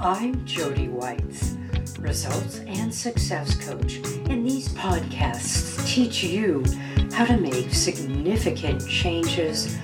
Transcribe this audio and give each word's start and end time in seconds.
I'm 0.00 0.46
Jody 0.46 0.86
Whites, 0.86 1.56
results 1.98 2.60
and 2.68 2.94
success 2.94 3.56
coach, 3.56 3.96
and 4.30 4.46
these 4.46 4.68
podcasts 4.68 5.84
teach 5.88 6.22
you 6.22 6.62
how 7.12 7.24
to 7.24 7.36
make 7.36 7.74
significant 7.74 8.86
changes 8.86 9.76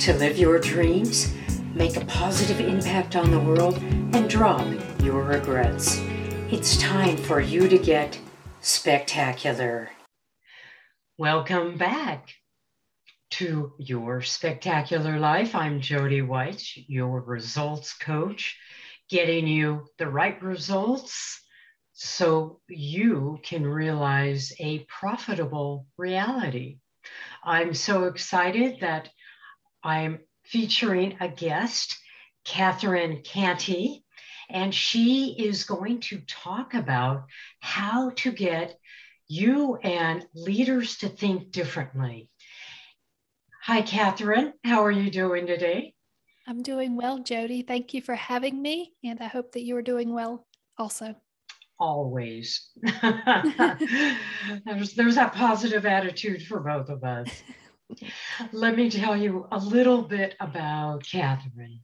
to 0.00 0.12
live 0.18 0.36
your 0.36 0.58
dreams, 0.58 1.32
make 1.72 1.96
a 1.96 2.04
positive 2.04 2.60
impact 2.60 3.16
on 3.16 3.30
the 3.30 3.40
world, 3.40 3.78
and 4.12 4.28
drop 4.28 4.66
your 5.02 5.22
regrets. 5.22 5.98
It's 6.50 6.76
time 6.76 7.16
for 7.16 7.40
you 7.40 7.66
to 7.66 7.78
get 7.78 8.20
spectacular. 8.60 9.88
Welcome 11.16 11.78
back 11.78 12.34
to 13.30 13.72
Your 13.78 14.20
Spectacular 14.20 15.18
Life. 15.18 15.54
I'm 15.54 15.80
Jody 15.80 16.20
White, 16.20 16.62
your 16.86 17.22
results 17.22 17.94
coach 17.94 18.58
getting 19.08 19.46
you 19.46 19.86
the 19.98 20.08
right 20.08 20.42
results 20.42 21.40
so 21.92 22.60
you 22.68 23.38
can 23.42 23.66
realize 23.66 24.52
a 24.58 24.80
profitable 24.88 25.86
reality. 25.96 26.78
I'm 27.44 27.74
so 27.74 28.04
excited 28.04 28.80
that 28.80 29.08
I'm 29.82 30.20
featuring 30.44 31.16
a 31.20 31.28
guest, 31.28 31.96
Catherine 32.44 33.22
Canty, 33.22 34.04
and 34.50 34.74
she 34.74 35.36
is 35.38 35.64
going 35.64 36.00
to 36.00 36.20
talk 36.26 36.74
about 36.74 37.24
how 37.60 38.10
to 38.16 38.32
get 38.32 38.76
you 39.28 39.76
and 39.76 40.26
leaders 40.34 40.98
to 40.98 41.08
think 41.08 41.50
differently. 41.50 42.28
Hi, 43.62 43.82
Catherine. 43.82 44.52
How 44.62 44.84
are 44.84 44.90
you 44.90 45.10
doing 45.10 45.46
today? 45.46 45.94
I'm 46.46 46.62
doing 46.62 46.96
well, 46.96 47.18
Jody. 47.20 47.62
Thank 47.62 47.94
you 47.94 48.02
for 48.02 48.14
having 48.14 48.60
me, 48.60 48.92
and 49.02 49.18
I 49.20 49.26
hope 49.26 49.52
that 49.52 49.62
you 49.62 49.76
are 49.76 49.82
doing 49.82 50.12
well 50.12 50.46
also. 50.76 51.14
Always. 51.78 52.68
there's, 54.66 54.94
there's 54.94 55.14
that 55.14 55.32
positive 55.34 55.86
attitude 55.86 56.42
for 56.46 56.60
both 56.60 56.90
of 56.90 57.02
us. 57.02 57.28
Let 58.52 58.76
me 58.76 58.90
tell 58.90 59.16
you 59.16 59.46
a 59.50 59.58
little 59.58 60.02
bit 60.02 60.34
about 60.38 61.04
Catherine. 61.04 61.80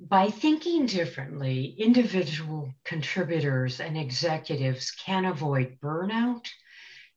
By 0.00 0.28
thinking 0.28 0.86
differently, 0.86 1.74
individual 1.78 2.72
contributors 2.84 3.80
and 3.80 3.98
executives 3.98 4.90
can 4.92 5.26
avoid 5.26 5.78
burnout, 5.82 6.46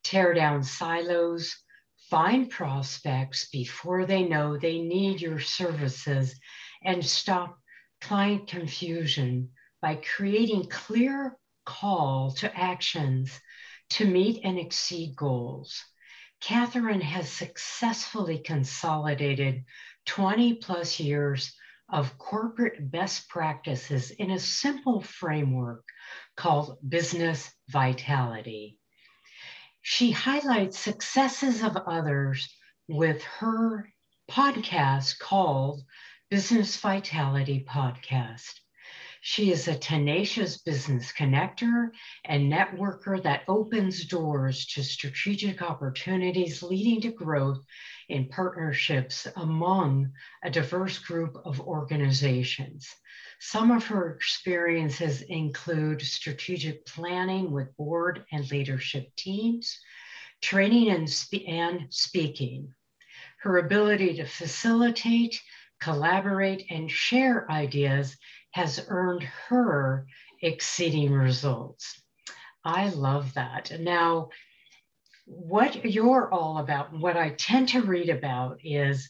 tear 0.03 0.33
down 0.33 0.63
silos, 0.63 1.62
find 2.09 2.49
prospects 2.49 3.49
before 3.49 4.05
they 4.05 4.23
know 4.23 4.57
they 4.57 4.79
need 4.79 5.21
your 5.21 5.39
services 5.39 6.39
and 6.83 7.03
stop 7.03 7.57
client 8.01 8.47
confusion 8.47 9.49
by 9.81 9.95
creating 9.95 10.67
clear 10.69 11.37
call 11.65 12.31
to 12.31 12.57
actions 12.57 13.39
to 13.89 14.05
meet 14.05 14.41
and 14.43 14.59
exceed 14.59 15.15
goals. 15.15 15.83
Catherine 16.41 17.01
has 17.01 17.31
successfully 17.31 18.39
consolidated 18.39 19.63
20 20.05 20.55
plus 20.55 20.99
years 20.99 21.53
of 21.89 22.17
corporate 22.17 22.91
best 22.91 23.29
practices 23.29 24.11
in 24.11 24.31
a 24.31 24.39
simple 24.39 25.01
framework 25.01 25.85
called 26.35 26.77
business 26.87 27.49
vitality. 27.69 28.77
She 29.85 30.11
highlights 30.11 30.79
successes 30.79 31.61
of 31.61 31.75
others 31.75 32.55
with 32.87 33.21
her 33.23 33.91
podcast 34.31 35.19
called 35.19 35.83
Business 36.29 36.77
Vitality 36.77 37.65
Podcast. 37.69 38.61
She 39.25 39.51
is 39.51 39.69
a 39.69 39.79
tenacious 39.79 40.57
business 40.57 41.13
connector 41.13 41.91
and 42.25 42.51
networker 42.51 43.23
that 43.23 43.45
opens 43.47 44.03
doors 44.03 44.65
to 44.73 44.83
strategic 44.83 45.61
opportunities 45.61 46.61
leading 46.61 46.99
to 46.99 47.11
growth 47.13 47.63
in 48.09 48.27
partnerships 48.27 49.25
among 49.37 50.11
a 50.43 50.49
diverse 50.49 50.99
group 50.99 51.37
of 51.45 51.61
organizations. 51.61 52.93
Some 53.39 53.71
of 53.71 53.85
her 53.85 54.13
experiences 54.13 55.21
include 55.21 56.01
strategic 56.01 56.85
planning 56.85 57.49
with 57.49 57.77
board 57.77 58.25
and 58.33 58.51
leadership 58.51 59.07
teams, 59.15 59.79
training 60.41 60.89
and, 60.89 61.09
spe- 61.09 61.47
and 61.47 61.85
speaking. 61.91 62.73
Her 63.39 63.59
ability 63.59 64.15
to 64.15 64.25
facilitate, 64.25 65.41
collaborate, 65.79 66.65
and 66.69 66.91
share 66.91 67.49
ideas 67.49 68.17
has 68.53 68.83
earned 68.87 69.23
her 69.47 70.05
exceeding 70.41 71.11
results. 71.11 72.01
I 72.63 72.89
love 72.89 73.33
that. 73.33 73.71
Now, 73.79 74.29
what 75.25 75.85
you're 75.85 76.31
all 76.31 76.57
about, 76.57 76.97
what 76.97 77.17
I 77.17 77.29
tend 77.31 77.69
to 77.69 77.81
read 77.81 78.09
about 78.09 78.59
is 78.63 79.09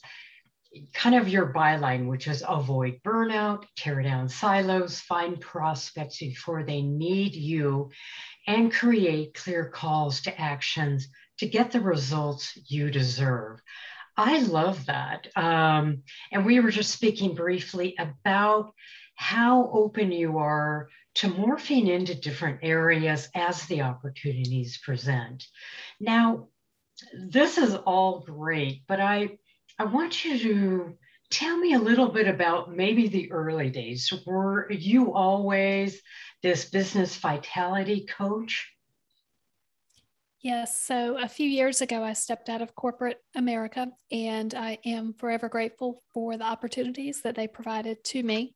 kind 0.93 1.15
of 1.15 1.29
your 1.29 1.53
byline, 1.53 2.07
which 2.07 2.27
is 2.27 2.43
avoid 2.47 2.99
burnout, 3.05 3.65
tear 3.75 4.01
down 4.01 4.29
silos, 4.29 4.99
find 4.99 5.39
prospects 5.39 6.19
before 6.19 6.63
they 6.63 6.81
need 6.81 7.35
you, 7.35 7.91
and 8.47 8.73
create 8.73 9.33
clear 9.35 9.69
calls 9.69 10.21
to 10.21 10.41
actions 10.41 11.07
to 11.39 11.47
get 11.47 11.71
the 11.71 11.81
results 11.81 12.57
you 12.67 12.89
deserve. 12.89 13.59
I 14.15 14.39
love 14.41 14.85
that. 14.85 15.27
Um, 15.35 16.03
and 16.31 16.45
we 16.45 16.59
were 16.59 16.71
just 16.71 16.91
speaking 16.91 17.33
briefly 17.33 17.95
about 17.97 18.73
how 19.15 19.69
open 19.71 20.11
you 20.11 20.37
are 20.37 20.89
to 21.15 21.27
morphing 21.27 21.89
into 21.89 22.15
different 22.15 22.59
areas 22.63 23.29
as 23.35 23.65
the 23.65 23.81
opportunities 23.81 24.79
present. 24.79 25.45
Now, 25.99 26.47
this 27.13 27.57
is 27.57 27.75
all 27.75 28.19
great, 28.19 28.83
but 28.87 28.99
I 28.99 29.37
I 29.79 29.85
want 29.85 30.23
you 30.23 30.37
to 30.39 30.97
tell 31.31 31.57
me 31.57 31.73
a 31.73 31.79
little 31.79 32.09
bit 32.09 32.27
about 32.27 32.71
maybe 32.71 33.07
the 33.07 33.31
early 33.31 33.69
days. 33.69 34.11
Were 34.25 34.71
you 34.71 35.13
always 35.13 35.99
this 36.43 36.69
business 36.69 37.15
vitality 37.17 38.05
coach? 38.05 38.69
Yes. 40.41 40.77
So 40.79 41.17
a 41.17 41.27
few 41.27 41.47
years 41.47 41.81
ago, 41.81 42.03
I 42.03 42.13
stepped 42.13 42.49
out 42.49 42.61
of 42.61 42.75
corporate 42.75 43.23
America, 43.33 43.87
and 44.11 44.53
I 44.53 44.77
am 44.85 45.13
forever 45.13 45.47
grateful 45.47 46.03
for 46.13 46.37
the 46.37 46.43
opportunities 46.43 47.21
that 47.21 47.35
they 47.35 47.47
provided 47.47 48.03
to 48.05 48.21
me. 48.21 48.55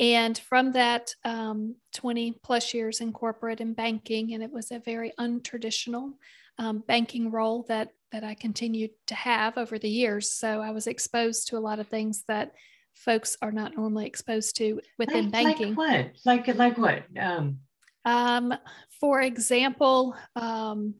And 0.00 0.38
from 0.38 0.72
that 0.72 1.14
um, 1.26 1.76
20 1.94 2.40
plus 2.42 2.72
years 2.72 3.02
in 3.02 3.12
corporate 3.12 3.60
and 3.60 3.76
banking, 3.76 4.32
and 4.32 4.42
it 4.42 4.50
was 4.50 4.72
a 4.72 4.78
very 4.78 5.12
untraditional 5.20 6.14
um, 6.58 6.82
banking 6.86 7.30
role 7.30 7.64
that 7.68 7.90
that 8.10 8.24
I 8.24 8.34
continued 8.34 8.90
to 9.06 9.14
have 9.14 9.56
over 9.56 9.78
the 9.78 9.88
years. 9.88 10.32
So 10.32 10.60
I 10.60 10.70
was 10.72 10.88
exposed 10.88 11.48
to 11.48 11.58
a 11.58 11.60
lot 11.60 11.78
of 11.78 11.86
things 11.86 12.24
that 12.26 12.54
folks 12.94 13.36
are 13.40 13.52
not 13.52 13.76
normally 13.76 14.06
exposed 14.06 14.56
to 14.56 14.80
within 14.98 15.30
like, 15.30 15.32
banking. 15.32 15.74
Like 15.74 15.76
what? 15.76 16.10
Like 16.24 16.56
like 16.56 16.78
what? 16.78 17.02
Um, 17.20 17.58
um, 18.04 18.54
for 19.00 19.20
example, 19.20 20.16
um, 20.34 20.94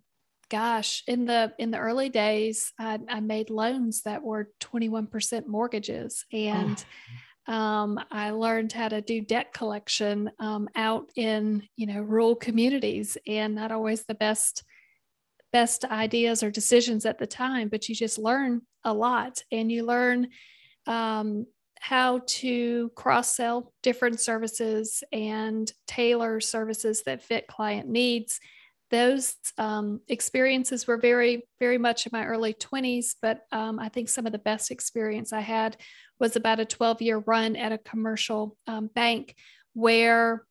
gosh, 0.50 1.02
in 1.06 1.24
the 1.24 1.52
in 1.58 1.70
the 1.70 1.78
early 1.78 2.10
days, 2.10 2.72
I, 2.78 2.98
I 3.08 3.20
made 3.20 3.48
loans 3.48 4.02
that 4.02 4.22
were 4.22 4.50
21% 4.60 5.46
mortgages 5.46 6.26
and 6.32 6.76
oh 6.78 7.20
um, 7.46 7.98
I 8.10 8.30
learned 8.30 8.72
how 8.72 8.88
to 8.88 9.00
do 9.00 9.20
debt 9.20 9.52
collection 9.52 10.30
um, 10.38 10.68
out 10.76 11.10
in 11.16 11.62
you 11.76 11.86
know 11.86 12.00
rural 12.00 12.36
communities, 12.36 13.16
and 13.26 13.54
not 13.54 13.72
always 13.72 14.04
the 14.04 14.14
best 14.14 14.64
best 15.52 15.84
ideas 15.84 16.42
or 16.42 16.50
decisions 16.50 17.04
at 17.04 17.18
the 17.18 17.26
time, 17.26 17.68
but 17.68 17.88
you 17.88 17.94
just 17.94 18.18
learn 18.18 18.62
a 18.84 18.92
lot, 18.92 19.42
and 19.50 19.70
you 19.70 19.84
learn 19.84 20.28
um, 20.86 21.46
how 21.80 22.20
to 22.26 22.90
cross 22.94 23.34
sell 23.34 23.72
different 23.82 24.20
services 24.20 25.02
and 25.12 25.72
tailor 25.86 26.40
services 26.40 27.02
that 27.04 27.22
fit 27.22 27.46
client 27.46 27.88
needs. 27.88 28.38
Those 28.90 29.34
um, 29.56 30.00
experiences 30.08 30.86
were 30.86 30.98
very, 30.98 31.44
very 31.58 31.78
much 31.78 32.06
in 32.06 32.10
my 32.12 32.26
early 32.26 32.54
20s, 32.54 33.14
but 33.22 33.42
um, 33.50 33.78
I 33.78 33.88
think 33.88 34.08
some 34.08 34.26
of 34.26 34.32
the 34.32 34.38
best 34.38 34.70
experience 34.70 35.32
I 35.32 35.40
had 35.40 35.76
was 36.20 36.36
about 36.36 36.60
a 36.60 36.64
12 36.64 37.02
year 37.02 37.18
run 37.18 37.56
at 37.56 37.72
a 37.72 37.78
commercial 37.78 38.56
um, 38.66 38.88
bank 38.94 39.34
where 39.72 40.44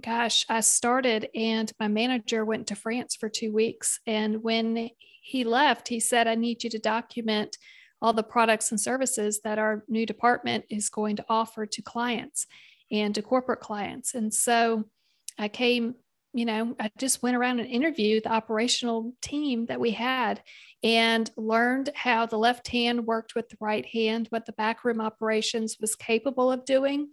gosh, 0.00 0.46
I 0.48 0.60
started 0.60 1.28
and 1.34 1.70
my 1.80 1.88
manager 1.88 2.44
went 2.44 2.68
to 2.68 2.76
France 2.76 3.16
for 3.16 3.28
two 3.28 3.52
weeks. 3.52 4.00
And 4.06 4.42
when 4.42 4.90
he 5.22 5.44
left, 5.44 5.88
he 5.88 6.00
said, 6.00 6.28
I 6.28 6.34
need 6.34 6.64
you 6.64 6.70
to 6.70 6.78
document 6.78 7.58
all 8.00 8.12
the 8.12 8.22
products 8.22 8.70
and 8.70 8.80
services 8.80 9.40
that 9.44 9.58
our 9.58 9.84
new 9.88 10.06
department 10.06 10.64
is 10.70 10.88
going 10.88 11.16
to 11.16 11.24
offer 11.28 11.66
to 11.66 11.82
clients 11.82 12.46
and 12.90 13.14
to 13.14 13.22
corporate 13.22 13.60
clients. 13.60 14.14
And 14.14 14.32
so 14.32 14.84
I 15.38 15.48
came, 15.48 15.96
you 16.32 16.44
know, 16.44 16.76
I 16.78 16.90
just 16.98 17.22
went 17.22 17.36
around 17.36 17.60
and 17.60 17.68
interviewed 17.68 18.24
the 18.24 18.32
operational 18.32 19.12
team 19.20 19.66
that 19.66 19.80
we 19.80 19.90
had 19.90 20.42
and 20.82 21.30
learned 21.36 21.90
how 21.94 22.26
the 22.26 22.38
left 22.38 22.68
hand 22.68 23.06
worked 23.06 23.34
with 23.34 23.48
the 23.48 23.56
right 23.60 23.84
hand, 23.86 24.28
what 24.30 24.46
the 24.46 24.52
backroom 24.52 25.00
operations 25.00 25.76
was 25.80 25.96
capable 25.96 26.50
of 26.52 26.64
doing. 26.64 27.08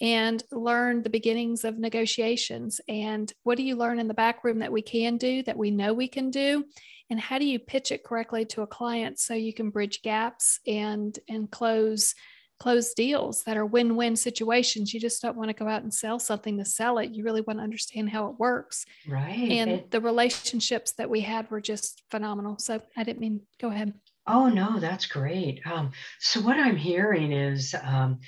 and 0.00 0.42
learned 0.52 1.04
the 1.04 1.10
beginnings 1.10 1.64
of 1.64 1.78
negotiations. 1.78 2.80
And 2.88 3.32
what 3.42 3.56
do 3.56 3.64
you 3.64 3.76
learn 3.76 3.98
in 3.98 4.08
the 4.08 4.14
backroom 4.14 4.60
that 4.60 4.72
we 4.72 4.82
can 4.82 5.16
do, 5.16 5.42
that 5.42 5.56
we 5.58 5.70
know 5.70 5.92
we 5.92 6.08
can 6.08 6.30
do? 6.30 6.64
And 7.10 7.18
how 7.18 7.38
do 7.38 7.46
you 7.46 7.58
pitch 7.58 7.90
it 7.90 8.04
correctly 8.04 8.44
to 8.46 8.62
a 8.62 8.66
client 8.66 9.18
so 9.18 9.34
you 9.34 9.52
can 9.52 9.70
bridge 9.70 10.02
gaps 10.02 10.60
and 10.66 11.18
and 11.28 11.50
close 11.50 12.14
close 12.58 12.92
deals 12.94 13.44
that 13.44 13.56
are 13.56 13.64
win-win 13.64 14.16
situations. 14.16 14.92
You 14.92 15.00
just 15.00 15.22
don't 15.22 15.36
want 15.36 15.48
to 15.48 15.54
go 15.54 15.68
out 15.68 15.82
and 15.82 15.94
sell 15.94 16.18
something 16.18 16.58
to 16.58 16.64
sell 16.64 16.98
it. 16.98 17.12
You 17.12 17.24
really 17.24 17.40
want 17.40 17.58
to 17.58 17.62
understand 17.62 18.10
how 18.10 18.26
it 18.28 18.38
works. 18.38 18.84
Right. 19.06 19.50
And 19.50 19.70
it, 19.70 19.90
the 19.90 20.00
relationships 20.00 20.92
that 20.92 21.08
we 21.08 21.20
had 21.20 21.50
were 21.50 21.60
just 21.60 22.02
phenomenal. 22.10 22.58
So 22.58 22.82
I 22.96 23.04
didn't 23.04 23.20
mean 23.20 23.42
go 23.60 23.68
ahead. 23.68 23.94
Oh 24.26 24.48
no, 24.48 24.78
that's 24.78 25.06
great. 25.06 25.60
Um, 25.66 25.92
so 26.20 26.40
what 26.40 26.58
I'm 26.58 26.76
hearing 26.76 27.32
is 27.32 27.74
um, 27.82 28.18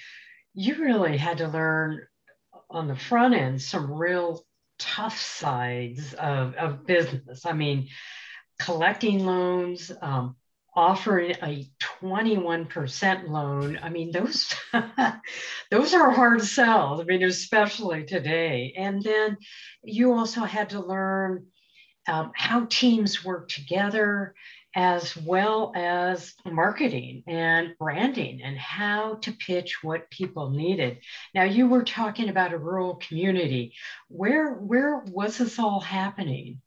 you 0.54 0.76
really 0.82 1.16
had 1.16 1.38
to 1.38 1.48
learn 1.48 2.00
on 2.70 2.88
the 2.88 2.96
front 2.96 3.34
end 3.34 3.60
some 3.60 3.92
real 3.92 4.44
tough 4.78 5.20
sides 5.20 6.14
of, 6.14 6.54
of 6.54 6.86
business. 6.86 7.44
I 7.44 7.52
mean, 7.52 7.88
collecting 8.60 9.26
loans, 9.26 9.90
um, 10.00 10.36
offering 10.74 11.32
a 11.42 11.66
21% 12.02 13.28
loan. 13.28 13.78
I 13.82 13.88
mean, 13.88 14.12
those 14.12 14.52
those 15.70 15.94
are 15.94 16.10
hard 16.10 16.42
sells. 16.42 17.00
I 17.00 17.04
mean, 17.04 17.22
especially 17.22 18.04
today. 18.04 18.74
And 18.76 19.02
then 19.02 19.36
you 19.82 20.12
also 20.12 20.42
had 20.42 20.70
to 20.70 20.80
learn 20.80 21.46
um, 22.08 22.32
how 22.34 22.66
teams 22.70 23.24
work 23.24 23.48
together 23.48 24.34
as 24.76 25.16
well 25.16 25.72
as 25.74 26.34
marketing 26.44 27.24
and 27.26 27.74
branding 27.78 28.40
and 28.42 28.56
how 28.56 29.14
to 29.16 29.32
pitch 29.32 29.82
what 29.82 30.10
people 30.10 30.50
needed. 30.50 30.98
Now 31.34 31.42
you 31.44 31.68
were 31.68 31.82
talking 31.82 32.28
about 32.28 32.52
a 32.52 32.58
rural 32.58 32.96
community. 32.96 33.74
Where 34.08 34.52
where 34.54 34.98
was 34.98 35.38
this 35.38 35.58
all 35.58 35.80
happening? 35.80 36.60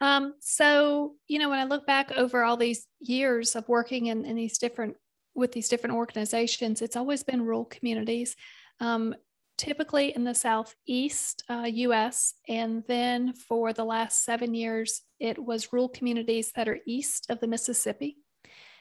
Um, 0.00 0.34
so 0.40 1.14
you 1.28 1.38
know, 1.38 1.50
when 1.50 1.58
I 1.58 1.64
look 1.64 1.86
back 1.86 2.12
over 2.12 2.44
all 2.44 2.56
these 2.56 2.86
years 3.00 3.56
of 3.56 3.68
working 3.68 4.06
in, 4.06 4.24
in 4.24 4.36
these 4.36 4.58
different 4.58 4.96
with 5.34 5.52
these 5.52 5.68
different 5.68 5.96
organizations, 5.96 6.82
it's 6.82 6.96
always 6.96 7.22
been 7.22 7.42
rural 7.42 7.64
communities. 7.64 8.36
Um, 8.80 9.14
typically 9.56 10.14
in 10.14 10.24
the 10.24 10.34
southeast 10.34 11.44
uh, 11.48 11.64
US. 11.66 12.34
And 12.48 12.82
then 12.88 13.32
for 13.34 13.72
the 13.72 13.84
last 13.84 14.24
seven 14.24 14.54
years, 14.54 15.02
it 15.20 15.38
was 15.38 15.72
rural 15.72 15.88
communities 15.88 16.52
that 16.56 16.68
are 16.68 16.80
east 16.86 17.30
of 17.30 17.40
the 17.40 17.46
Mississippi. 17.46 18.16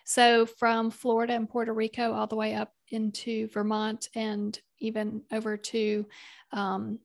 So 0.05 0.45
from 0.45 0.91
Florida 0.91 1.33
and 1.33 1.47
Puerto 1.47 1.73
Rico 1.73 2.13
all 2.13 2.27
the 2.27 2.35
way 2.35 2.55
up 2.55 2.73
into 2.89 3.47
Vermont 3.49 4.09
and 4.15 4.59
even 4.79 5.21
over 5.31 5.55
to 5.55 6.05
um, 6.51 6.99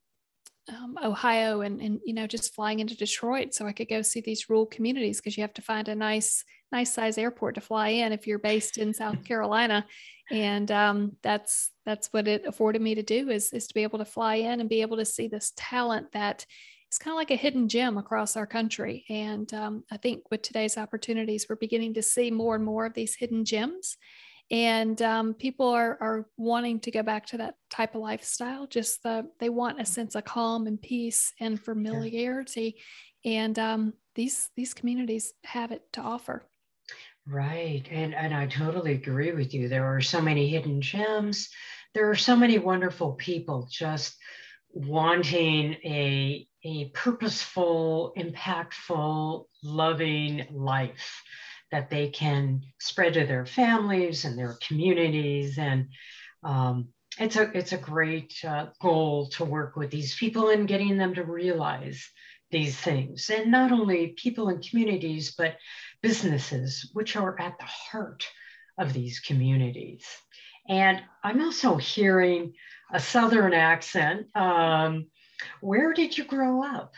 um, 0.68 0.96
Ohio 1.02 1.62
and, 1.62 1.80
and, 1.80 2.00
you 2.04 2.14
know, 2.14 2.26
just 2.26 2.54
flying 2.54 2.80
into 2.80 2.96
Detroit 2.96 3.54
so 3.54 3.66
I 3.66 3.72
could 3.72 3.88
go 3.88 4.02
see 4.02 4.20
these 4.20 4.48
rural 4.48 4.66
communities 4.66 5.18
because 5.20 5.36
you 5.36 5.42
have 5.42 5.54
to 5.54 5.62
find 5.62 5.88
a 5.88 5.94
nice, 5.94 6.44
nice 6.72 6.92
size 6.92 7.18
airport 7.18 7.54
to 7.54 7.60
fly 7.60 7.88
in 7.88 8.12
if 8.12 8.26
you're 8.26 8.38
based 8.38 8.78
in 8.78 8.94
South 8.94 9.24
Carolina. 9.26 9.86
And 10.30 10.70
um, 10.70 11.16
that's 11.22 11.70
that's 11.86 12.08
what 12.08 12.28
it 12.28 12.44
afforded 12.46 12.82
me 12.82 12.94
to 12.94 13.02
do 13.02 13.30
is 13.30 13.52
is 13.52 13.66
to 13.68 13.74
be 13.74 13.82
able 13.82 13.98
to 13.98 14.04
fly 14.04 14.36
in 14.36 14.60
and 14.60 14.68
be 14.68 14.82
able 14.82 14.98
to 14.98 15.04
see 15.04 15.26
this 15.26 15.52
talent 15.56 16.12
that 16.12 16.44
is 16.92 16.98
kind 16.98 17.12
of 17.12 17.16
like 17.16 17.30
a 17.30 17.36
hidden 17.36 17.68
gem 17.68 17.96
across 17.96 18.36
our 18.36 18.46
country. 18.46 19.06
And 19.08 19.52
um, 19.54 19.84
i 19.90 19.96
think 19.96 20.24
with 20.30 20.42
today's 20.42 20.76
opportunities 20.76 21.46
we're 21.48 21.56
beginning 21.56 21.94
to 21.94 22.02
see 22.02 22.30
more 22.30 22.56
and 22.56 22.64
more 22.64 22.84
of 22.84 22.92
these 22.92 23.14
hidden 23.14 23.46
gems 23.46 23.96
and 24.50 25.02
um, 25.02 25.34
people 25.34 25.68
are, 25.68 25.98
are 26.00 26.26
wanting 26.36 26.80
to 26.80 26.90
go 26.90 27.02
back 27.02 27.26
to 27.26 27.36
that 27.36 27.54
type 27.70 27.94
of 27.94 28.00
lifestyle 28.00 28.66
just 28.66 29.02
the, 29.02 29.26
they 29.40 29.48
want 29.48 29.80
a 29.80 29.84
sense 29.84 30.14
of 30.14 30.24
calm 30.24 30.66
and 30.66 30.80
peace 30.80 31.32
and 31.40 31.60
familiarity 31.60 32.76
and 33.24 33.58
um, 33.58 33.92
these 34.14 34.48
these 34.56 34.74
communities 34.74 35.32
have 35.44 35.72
it 35.72 35.82
to 35.92 36.00
offer 36.00 36.48
Right. 37.28 37.86
And 37.90 38.14
and 38.14 38.32
I 38.32 38.46
totally 38.46 38.92
agree 38.92 39.32
with 39.32 39.52
you. 39.52 39.68
There 39.68 39.84
are 39.84 40.00
so 40.00 40.20
many 40.20 40.48
hidden 40.48 40.80
gems. 40.80 41.50
There 41.94 42.10
are 42.10 42.16
so 42.16 42.34
many 42.34 42.58
wonderful 42.58 43.12
people 43.12 43.68
just 43.70 44.16
wanting 44.70 45.74
a 45.84 46.46
a 46.64 46.88
purposeful, 46.88 48.14
impactful, 48.16 49.44
loving 49.62 50.46
life 50.50 51.22
that 51.70 51.90
they 51.90 52.08
can 52.08 52.62
spread 52.80 53.14
to 53.14 53.26
their 53.26 53.46
families 53.46 54.24
and 54.24 54.38
their 54.38 54.58
communities. 54.66 55.58
And 55.58 55.88
um, 56.44 56.88
it's 57.18 57.36
a 57.36 57.50
it's 57.56 57.72
a 57.72 57.78
great 57.78 58.34
uh, 58.46 58.66
goal 58.80 59.28
to 59.30 59.44
work 59.44 59.76
with 59.76 59.90
these 59.90 60.16
people 60.16 60.50
and 60.50 60.68
getting 60.68 60.96
them 60.96 61.14
to 61.14 61.24
realize 61.24 62.08
these 62.50 62.76
things. 62.76 63.30
And 63.30 63.50
not 63.50 63.72
only 63.72 64.14
people 64.16 64.48
and 64.48 64.66
communities, 64.66 65.34
but 65.36 65.56
businesses, 66.02 66.90
which 66.94 67.16
are 67.16 67.38
at 67.40 67.58
the 67.58 67.64
heart 67.64 68.26
of 68.78 68.92
these 68.92 69.20
communities. 69.20 70.06
And 70.68 71.02
I'm 71.24 71.42
also 71.42 71.76
hearing 71.76 72.54
a 72.92 73.00
Southern 73.00 73.52
accent. 73.52 74.34
Um, 74.36 75.06
where 75.60 75.92
did 75.92 76.16
you 76.16 76.24
grow 76.24 76.62
up? 76.64 76.92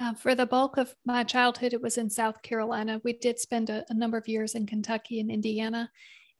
Uh, 0.00 0.14
for 0.14 0.34
the 0.34 0.46
bulk 0.46 0.76
of 0.76 0.94
my 1.04 1.24
childhood, 1.24 1.72
it 1.72 1.82
was 1.82 1.98
in 1.98 2.08
South 2.08 2.40
Carolina. 2.42 3.00
We 3.02 3.14
did 3.14 3.38
spend 3.38 3.68
a, 3.68 3.84
a 3.88 3.94
number 3.94 4.16
of 4.16 4.28
years 4.28 4.54
in 4.54 4.66
Kentucky 4.66 5.18
and 5.18 5.30
Indiana, 5.30 5.90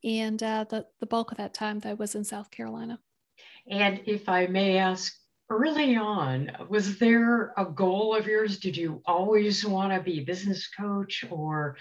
and 0.05 0.41
uh, 0.43 0.65
the, 0.69 0.87
the 1.01 1.07
bulk 1.07 1.33
of 1.33 1.39
that 1.39 1.55
time, 1.55 1.81
though, 1.81 1.97
was 1.97 2.15
in 2.15 2.25
South 2.25 2.51
Carolina. 2.51 3.01
And 3.69 4.01
if 4.07 4.29
I 4.29 4.47
may 4.47 4.79
ask, 4.79 5.13
early 5.51 5.97
on, 5.97 6.51
was 6.69 6.99
there 6.99 7.53
a 7.57 7.65
goal 7.65 8.15
of 8.15 8.27
yours? 8.27 8.59
Did 8.59 8.77
you 8.77 9.03
always 9.07 9.65
want 9.65 9.93
to 9.93 10.01
be 10.01 10.21
a 10.21 10.25
business 10.25 10.69
coach 10.69 11.25
or 11.31 11.77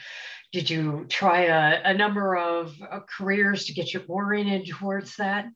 did 0.54 0.70
you 0.70 1.06
try 1.10 1.44
a, 1.44 1.82
a 1.84 1.94
number 1.94 2.38
of 2.38 2.74
uh, 2.90 3.00
careers 3.02 3.66
to 3.66 3.74
get 3.74 3.94
you 3.94 4.02
oriented 4.08 4.68
towards 4.68 5.16
that? 5.18 5.48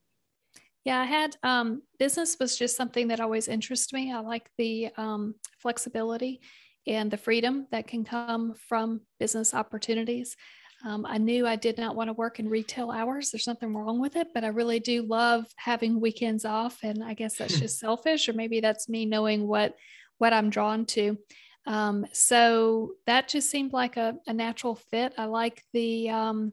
Yeah, 0.84 1.00
I 1.00 1.04
had 1.04 1.36
um, 1.42 1.82
business 1.98 2.36
was 2.40 2.56
just 2.56 2.76
something 2.76 3.08
that 3.08 3.20
always 3.20 3.48
interests 3.48 3.92
me. 3.92 4.12
I 4.12 4.20
like 4.20 4.50
the 4.58 4.90
um, 4.96 5.36
flexibility 5.58 6.40
and 6.86 7.10
the 7.10 7.16
freedom 7.16 7.68
that 7.70 7.86
can 7.86 8.04
come 8.04 8.54
from 8.68 9.02
business 9.20 9.54
opportunities. 9.54 10.36
Um, 10.84 11.06
I 11.06 11.18
knew 11.18 11.46
I 11.46 11.54
did 11.54 11.78
not 11.78 11.94
want 11.94 12.08
to 12.08 12.14
work 12.14 12.40
in 12.40 12.48
retail 12.48 12.90
hours. 12.90 13.30
There's 13.30 13.46
nothing 13.46 13.74
wrong 13.74 14.00
with 14.00 14.16
it, 14.16 14.28
but 14.34 14.42
I 14.42 14.48
really 14.48 14.80
do 14.80 15.02
love 15.02 15.46
having 15.56 16.00
weekends 16.00 16.44
off. 16.44 16.80
And 16.82 17.04
I 17.04 17.14
guess 17.14 17.36
that's 17.36 17.58
just 17.60 17.78
selfish, 17.78 18.28
or 18.28 18.32
maybe 18.32 18.60
that's 18.60 18.88
me 18.88 19.06
knowing 19.06 19.46
what 19.46 19.76
what 20.18 20.32
I'm 20.32 20.50
drawn 20.50 20.84
to. 20.86 21.16
Um, 21.66 22.06
so 22.12 22.92
that 23.06 23.28
just 23.28 23.50
seemed 23.50 23.72
like 23.72 23.96
a, 23.96 24.16
a 24.26 24.32
natural 24.32 24.74
fit. 24.74 25.14
I 25.16 25.26
like 25.26 25.62
the 25.72 26.10
um, 26.10 26.52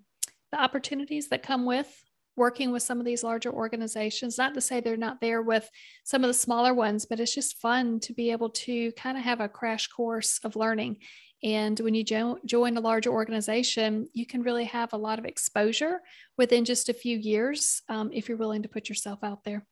the 0.51 0.62
opportunities 0.62 1.30
that 1.30 1.42
come 1.42 1.65
with 1.65 1.92
working 2.39 2.72
with 2.72 2.81
some 2.81 3.00
of 3.00 3.05
these 3.05 3.24
larger 3.24 3.51
organizations. 3.51 4.39
Not 4.39 4.55
to 4.55 4.62
say 4.62 4.79
they're 4.79 4.98
not 4.98 5.22
there 5.22 5.43
with 5.43 5.69
some 6.03 6.24
of 6.24 6.29
the 6.29 6.34
smaller 6.34 6.74
ones, 6.74 7.05
but 7.05 7.19
it's 7.19 7.36
just 7.36 7.62
fun 7.62 8.00
to 8.00 8.13
be 8.13 8.31
able 8.31 8.50
to 8.50 8.91
kind 8.93 9.15
of 9.17 9.24
have 9.24 9.41
a 9.41 9.48
crash 9.48 9.88
course 9.88 10.39
of 10.43 10.55
learning 10.55 10.98
and 11.43 11.79
when 11.79 11.93
you 11.93 12.03
jo- 12.03 12.39
join 12.46 12.75
a 12.75 12.81
larger 12.81 13.12
organization, 13.12 14.08
you 14.13 14.25
can 14.25 14.43
really 14.43 14.65
have 14.65 14.91
a 14.91 14.98
lot 14.98 15.19
of 15.19 15.25
exposure 15.25 16.01
within 16.38 16.65
just 16.65 16.89
a 16.89 16.93
few 16.93 17.17
years 17.17 17.81
um, 17.88 18.10
if 18.12 18.27
you're 18.27 18.38
willing 18.38 18.63
to 18.63 18.69
put 18.69 18.89
yourself 18.89 19.19
out 19.24 19.43
there. 19.46 19.65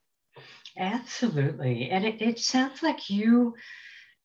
Absolutely. 0.77 1.89
And 1.89 2.05
it, 2.05 2.21
it 2.21 2.39
sounds 2.39 2.83
like 2.83 3.09
you 3.09 3.55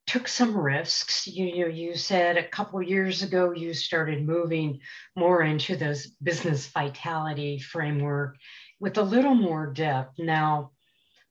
took 0.06 0.28
some 0.28 0.56
risks. 0.56 1.26
You, 1.26 1.60
know, 1.60 1.66
you 1.68 1.94
said 1.94 2.36
a 2.36 2.48
couple 2.48 2.82
years 2.82 3.22
ago 3.22 3.52
you 3.52 3.74
started 3.74 4.26
moving 4.26 4.80
more 5.16 5.42
into 5.42 5.76
this 5.76 6.08
business 6.22 6.66
vitality 6.68 7.58
framework 7.58 8.36
with 8.80 8.98
a 8.98 9.02
little 9.02 9.34
more 9.34 9.72
depth. 9.72 10.18
Now, 10.18 10.72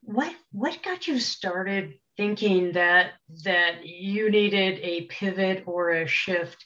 what 0.04 0.34
what 0.52 0.82
got 0.84 1.08
you 1.08 1.20
started 1.20 1.94
thinking 2.18 2.72
that 2.74 3.12
that 3.44 3.86
you 3.86 4.32
needed 4.32 4.80
a 4.82 5.02
pivot 5.06 5.64
or 5.68 5.92
a 5.92 6.08
shift 6.08 6.66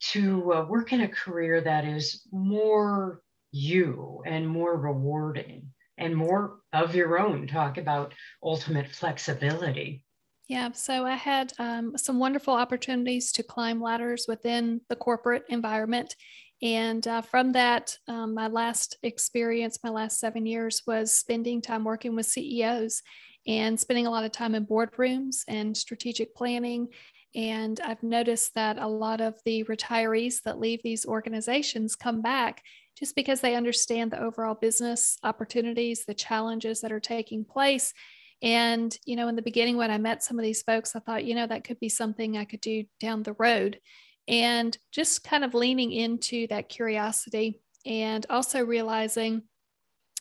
to 0.00 0.52
uh, 0.52 0.64
work 0.66 0.92
in 0.92 1.00
a 1.00 1.08
career 1.08 1.60
that 1.60 1.84
is 1.84 2.22
more 2.30 3.22
you 3.50 4.22
and 4.26 4.46
more 4.46 4.76
rewarding 4.76 5.70
and 5.96 6.14
more 6.14 6.58
of 6.72 6.94
your 6.94 7.18
own 7.18 7.46
talk 7.46 7.78
about 7.78 8.14
ultimate 8.42 8.88
flexibility 8.88 10.04
yeah, 10.48 10.72
so 10.72 11.04
I 11.04 11.14
had 11.14 11.52
um, 11.58 11.96
some 11.98 12.18
wonderful 12.18 12.54
opportunities 12.54 13.32
to 13.32 13.42
climb 13.42 13.82
ladders 13.82 14.24
within 14.26 14.80
the 14.88 14.96
corporate 14.96 15.44
environment. 15.50 16.16
And 16.62 17.06
uh, 17.06 17.20
from 17.20 17.52
that, 17.52 17.96
um, 18.08 18.34
my 18.34 18.48
last 18.48 18.96
experience, 19.02 19.78
my 19.84 19.90
last 19.90 20.18
seven 20.18 20.46
years, 20.46 20.82
was 20.86 21.12
spending 21.12 21.60
time 21.60 21.84
working 21.84 22.16
with 22.16 22.26
CEOs 22.26 23.02
and 23.46 23.78
spending 23.78 24.06
a 24.06 24.10
lot 24.10 24.24
of 24.24 24.32
time 24.32 24.54
in 24.54 24.66
boardrooms 24.66 25.42
and 25.48 25.76
strategic 25.76 26.34
planning. 26.34 26.88
And 27.34 27.78
I've 27.84 28.02
noticed 28.02 28.54
that 28.54 28.78
a 28.78 28.88
lot 28.88 29.20
of 29.20 29.34
the 29.44 29.64
retirees 29.64 30.42
that 30.44 30.58
leave 30.58 30.82
these 30.82 31.04
organizations 31.04 31.94
come 31.94 32.22
back 32.22 32.62
just 32.98 33.14
because 33.14 33.42
they 33.42 33.54
understand 33.54 34.10
the 34.10 34.20
overall 34.20 34.54
business 34.54 35.18
opportunities, 35.22 36.06
the 36.06 36.14
challenges 36.14 36.80
that 36.80 36.90
are 36.90 37.00
taking 37.00 37.44
place. 37.44 37.92
And, 38.42 38.96
you 39.04 39.16
know, 39.16 39.28
in 39.28 39.36
the 39.36 39.42
beginning, 39.42 39.76
when 39.76 39.90
I 39.90 39.98
met 39.98 40.22
some 40.22 40.38
of 40.38 40.44
these 40.44 40.62
folks, 40.62 40.94
I 40.94 41.00
thought, 41.00 41.24
you 41.24 41.34
know, 41.34 41.46
that 41.46 41.64
could 41.64 41.80
be 41.80 41.88
something 41.88 42.36
I 42.36 42.44
could 42.44 42.60
do 42.60 42.84
down 43.00 43.22
the 43.22 43.36
road. 43.38 43.80
And 44.28 44.76
just 44.92 45.24
kind 45.24 45.44
of 45.44 45.54
leaning 45.54 45.90
into 45.90 46.46
that 46.48 46.68
curiosity 46.68 47.60
and 47.86 48.24
also 48.28 48.64
realizing 48.64 49.42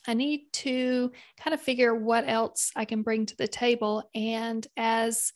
I 0.08 0.14
need 0.14 0.46
to 0.54 1.12
kind 1.38 1.54
of 1.54 1.62
figure 1.62 1.94
what 1.94 2.28
else 2.28 2.72
I 2.76 2.86
can 2.86 3.02
bring 3.02 3.26
to 3.26 3.36
the 3.36 3.48
table. 3.48 4.10
And 4.16 4.66
as 4.78 5.34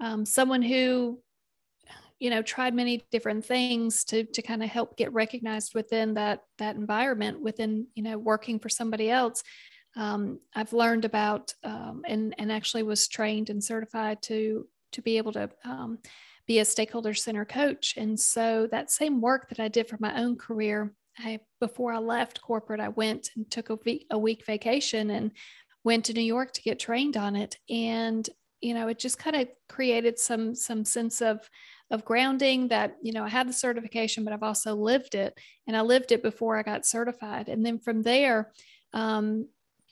um, 0.00 0.26
someone 0.26 0.62
who 0.62 1.20
you 2.20 2.28
know 2.28 2.42
tried 2.42 2.74
many 2.74 3.02
different 3.10 3.44
things 3.44 4.04
to 4.04 4.24
to 4.24 4.42
kind 4.42 4.62
of 4.62 4.68
help 4.68 4.96
get 4.96 5.12
recognized 5.12 5.74
within 5.74 6.14
that 6.14 6.40
that 6.58 6.76
environment 6.76 7.40
within 7.40 7.86
you 7.94 8.02
know 8.02 8.18
working 8.18 8.58
for 8.60 8.68
somebody 8.68 9.10
else 9.10 9.42
um, 9.96 10.38
i've 10.54 10.72
learned 10.72 11.04
about 11.04 11.52
um, 11.64 12.02
and 12.06 12.34
and 12.38 12.50
actually 12.50 12.82
was 12.82 13.08
trained 13.08 13.50
and 13.50 13.62
certified 13.62 14.20
to 14.22 14.66
to 14.92 15.02
be 15.02 15.18
able 15.18 15.32
to 15.32 15.48
um, 15.64 15.98
be 16.50 16.58
a 16.58 16.64
stakeholder 16.64 17.14
center 17.14 17.44
coach. 17.44 17.94
And 17.96 18.18
so 18.18 18.66
that 18.72 18.90
same 18.90 19.20
work 19.20 19.48
that 19.48 19.60
i 19.60 19.68
did 19.68 19.88
for 19.88 19.98
my 20.00 20.20
own 20.20 20.36
career 20.36 20.92
I, 21.16 21.38
before 21.60 21.92
i 21.92 21.98
left 21.98 22.40
corporate 22.40 22.80
i 22.80 22.88
went 22.88 23.30
and 23.36 23.48
took 23.48 23.70
a 23.70 23.76
week, 23.84 24.06
a 24.10 24.18
week 24.18 24.44
vacation 24.44 25.10
and 25.10 25.30
went 25.84 26.06
to 26.06 26.12
new 26.12 26.22
york 26.22 26.52
to 26.54 26.62
get 26.62 26.80
trained 26.80 27.16
on 27.16 27.36
it. 27.36 27.56
And 27.68 28.28
you 28.60 28.74
know 28.74 28.88
it 28.88 28.98
just 28.98 29.16
kind 29.16 29.36
of 29.36 29.48
created 29.68 30.18
some 30.18 30.56
some 30.56 30.84
sense 30.84 31.22
of 31.22 31.48
of 31.90 32.04
grounding 32.04 32.66
that 32.68 32.96
you 33.00 33.12
know 33.12 33.24
i 33.24 33.28
had 33.28 33.48
the 33.48 33.52
certification 33.52 34.24
but 34.24 34.32
i've 34.32 34.42
also 34.42 34.74
lived 34.74 35.14
it. 35.14 35.38
And 35.68 35.76
i 35.76 35.82
lived 35.82 36.10
it 36.10 36.20
before 36.20 36.56
i 36.56 36.64
got 36.64 36.84
certified. 36.84 37.48
And 37.48 37.64
then 37.64 37.78
from 37.78 38.02
there 38.02 38.50
um, 38.92 39.46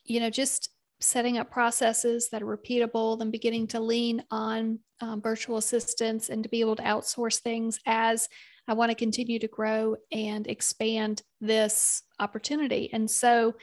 you 0.08 0.20
know 0.20 0.30
just 0.30 0.70
setting 1.00 1.38
up 1.38 1.50
processes 1.50 2.28
that 2.30 2.42
are 2.42 2.56
repeatable 2.56 3.18
then 3.18 3.30
beginning 3.30 3.66
to 3.66 3.80
lean 3.80 4.22
on 4.30 4.78
um, 5.00 5.22
virtual 5.22 5.56
assistants 5.56 6.28
and 6.28 6.42
to 6.42 6.48
be 6.48 6.60
able 6.60 6.74
to 6.74 6.82
outsource 6.82 7.38
things 7.38 7.78
as 7.86 8.28
i 8.66 8.72
want 8.72 8.90
to 8.90 8.96
continue 8.96 9.38
to 9.38 9.48
grow 9.48 9.96
and 10.10 10.46
expand 10.46 11.22
this 11.40 12.02
opportunity 12.18 12.90
and 12.92 13.10
so 13.10 13.54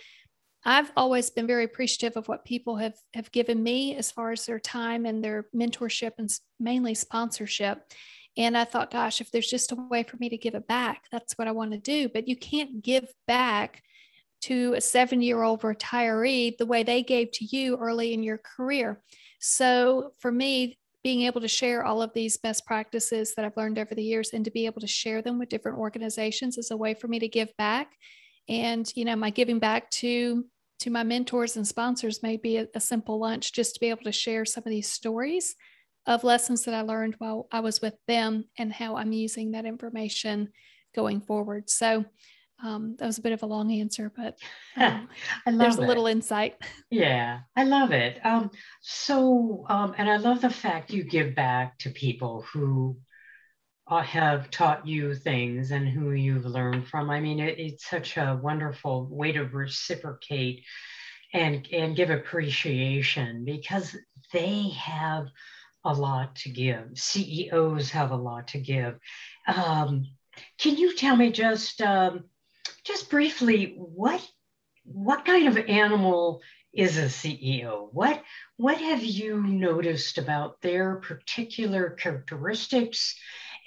I've 0.68 0.92
always 0.98 1.30
been 1.30 1.46
very 1.46 1.64
appreciative 1.64 2.18
of 2.18 2.28
what 2.28 2.44
people 2.44 2.76
have 2.78 2.96
have 3.14 3.32
given 3.32 3.62
me 3.62 3.96
as 3.96 4.12
far 4.12 4.32
as 4.32 4.46
their 4.46 4.60
time 4.60 5.06
and 5.06 5.24
their 5.24 5.46
mentorship 5.56 6.14
and 6.18 6.28
mainly 6.60 6.96
sponsorship. 6.96 7.84
And 8.36 8.58
I 8.58 8.66
thought, 8.66 8.92
gosh, 8.92 9.22
if 9.22 9.32
there's 9.32 9.50
just 9.50 9.72
a 9.72 9.76
way 9.76 10.04
for 10.04 10.18
me 10.18 10.28
to 10.30 10.38
give 10.38 10.56
it 10.56 10.68
back, 10.68 11.04
that's 11.12 11.38
what 11.38 11.48
I 11.48 11.52
want 11.52 11.72
to 11.72 11.78
do. 11.78 12.10
But 12.10 12.28
you 12.28 12.36
can't 12.36 12.82
give 12.82 13.08
back 13.28 13.84
to 14.42 14.74
a 14.74 14.82
seven 14.82 15.22
year 15.22 15.44
old 15.44 15.62
retiree 15.62 16.58
the 16.58 16.66
way 16.66 16.84
they 16.84 17.04
gave 17.04 17.32
to 17.32 17.46
you 17.46 17.78
early 17.78 18.14
in 18.14 18.24
your 18.24 18.38
career. 18.38 19.02
So 19.40 20.14
for 20.20 20.32
me, 20.32 20.78
being 21.04 21.22
able 21.22 21.42
to 21.42 21.48
share 21.48 21.86
all 21.86 22.02
of 22.02 22.14
these 22.14 22.38
best 22.38 22.66
practices 22.66 23.36
that 23.36 23.46
I've 23.46 23.58
learned 23.58 23.78
over 23.78 23.94
the 23.94 24.04
years 24.04 24.32
and 24.34 24.44
to 24.44 24.52
be 24.52 24.66
able 24.66 24.82
to 24.82 24.88
share 24.88 25.22
them 25.22 25.38
with 25.38 25.50
different 25.50 25.78
organizations 25.78 26.58
is 26.58 26.72
a 26.72 26.78
way 26.78 26.96
for 26.96 27.08
me 27.08 27.20
to 27.20 27.28
give 27.28 27.56
back. 27.58 27.92
And, 28.50 28.92
you 28.96 29.06
know, 29.06 29.16
my 29.16 29.30
giving 29.30 29.60
back 29.60 29.90
to 29.92 30.46
to 30.80 30.90
my 30.90 31.04
mentors 31.04 31.56
and 31.56 31.68
sponsors 31.68 32.22
may 32.22 32.38
be 32.38 32.58
a, 32.58 32.68
a 32.76 32.80
simple 32.80 33.20
lunch 33.20 33.54
just 33.54 33.76
to 33.76 33.80
be 33.80 33.90
able 33.90 34.04
to 34.04 34.12
share 34.12 34.46
some 34.46 34.64
of 34.66 34.70
these 34.70 34.92
stories 34.92 35.56
of 36.06 36.24
lessons 36.24 36.64
that 36.64 36.74
I 36.74 36.82
learned 36.82 37.16
while 37.18 37.48
I 37.52 37.62
was 37.62 37.82
with 37.82 37.96
them 38.08 38.46
and 38.58 38.72
how 38.72 38.96
I'm 38.96 39.12
using 39.12 39.52
that 39.52 39.66
information 39.66 40.50
going 40.94 41.22
forward. 41.22 41.70
So 41.70 42.06
um, 42.64 42.96
that 42.98 43.06
was 43.06 43.18
a 43.18 43.22
bit 43.22 43.34
of 43.34 43.44
a 43.44 43.46
long 43.46 43.72
answer, 43.72 44.12
but 44.16 44.38
um, 44.78 45.08
there's 45.46 45.78
a 45.78 45.82
little 45.82 46.08
insight. 46.08 46.56
Yeah, 46.90 47.40
I 47.56 47.64
love 47.64 47.92
it. 47.92 48.20
Um, 48.26 48.52
so, 48.82 49.66
um, 49.70 49.94
and 49.98 50.10
I 50.10 50.18
love 50.18 50.42
the 50.42 50.50
fact 50.50 50.92
you 50.92 51.04
give 51.04 51.36
back 51.36 51.78
to 51.80 51.90
people 51.90 52.46
who 52.54 52.98
uh, 53.88 54.02
have 54.02 54.50
taught 54.50 54.88
you 54.88 55.14
things 55.14 55.72
and 55.72 55.88
who 55.88 56.12
you've 56.12 56.46
learned 56.46 56.88
from. 56.88 57.10
I 57.10 57.20
mean, 57.20 57.40
it, 57.40 57.60
it's 57.60 57.90
such 57.90 58.18
a 58.18 58.40
wonderful 58.42 59.08
way 59.12 59.32
to 59.34 59.44
reciprocate 59.44 60.64
and 61.34 61.68
and 61.72 61.96
give 61.96 62.10
appreciation 62.10 63.44
because 63.44 63.96
they 64.32 64.70
have 64.70 65.28
a 65.84 65.94
lot 65.94 66.36
to 66.38 66.50
give. 66.50 66.90
CEOs 66.96 67.92
have 67.92 68.12
a 68.12 68.16
lot 68.16 68.48
to 68.50 68.60
give. 68.60 68.98
Um, 69.48 70.06
can 70.58 70.78
you 70.78 70.96
tell 70.96 71.16
me 71.16 71.32
just 71.32 71.82
um, 71.82 72.24
just 72.84 73.10
briefly 73.10 73.76
what 73.78 74.26
what 74.84 75.26
kind 75.26 75.48
of 75.48 75.58
animal 75.58 76.42
is 76.74 76.98
a 76.98 77.06
CEO? 77.06 77.90
What 77.92 78.22
what 78.58 78.78
have 78.78 79.04
you 79.04 79.42
noticed 79.42 80.18
about 80.18 80.62
their 80.62 80.98
particular 80.98 81.92
characteristics, 81.92 83.16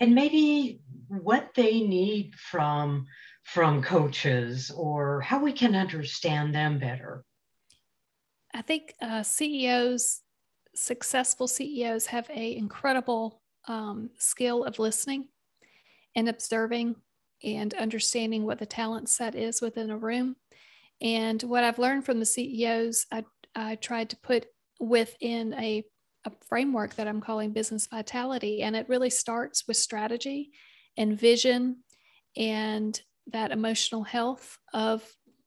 and 0.01 0.15
maybe 0.15 0.81
what 1.09 1.51
they 1.55 1.81
need 1.81 2.35
from 2.37 3.07
from 3.43 3.83
coaches, 3.83 4.71
or 4.71 5.21
how 5.23 5.43
we 5.43 5.53
can 5.53 5.75
understand 5.75 6.55
them 6.55 6.79
better? 6.79 7.25
I 8.55 8.63
think 8.63 8.95
uh, 9.01 9.23
CEOs 9.23 10.23
successful 10.75 11.49
CEOs 11.49 12.07
have 12.07 12.31
a 12.31 12.57
incredible 12.57 13.43
um, 13.67 14.11
skill 14.19 14.65
of 14.65 14.79
listening 14.79 15.29
and 16.15 16.29
observing 16.29 16.97
and 17.43 17.75
understanding 17.75 18.45
what 18.45 18.59
the 18.59 18.67
talent 18.67 19.09
set 19.09 19.35
is 19.35 19.61
within 19.61 19.91
a 19.91 19.99
room. 19.99 20.37
And 21.01 21.41
what 21.43 21.65
I've 21.65 21.79
learned 21.79 22.05
from 22.05 22.19
the 22.19 22.27
CEOs, 22.27 23.07
I, 23.13 23.25
I 23.55 23.77
tried 23.77 24.11
to 24.11 24.17
put 24.17 24.47
within 24.81 25.55
a, 25.55 25.85
a 26.25 26.33
framework 26.49 26.95
that 26.97 27.09
I'm 27.09 27.21
calling 27.21 27.53
business 27.53 27.87
vitality. 27.87 28.63
And 28.63 28.75
it 28.75 28.89
really 28.89 29.11
starts 29.11 29.67
with 29.67 29.77
strategy 29.77 30.51
and 30.97 31.19
vision 31.19 31.79
and 32.37 33.01
that 33.33 33.53
emotional 33.53 34.03
health 34.03 34.59
of 34.73 35.03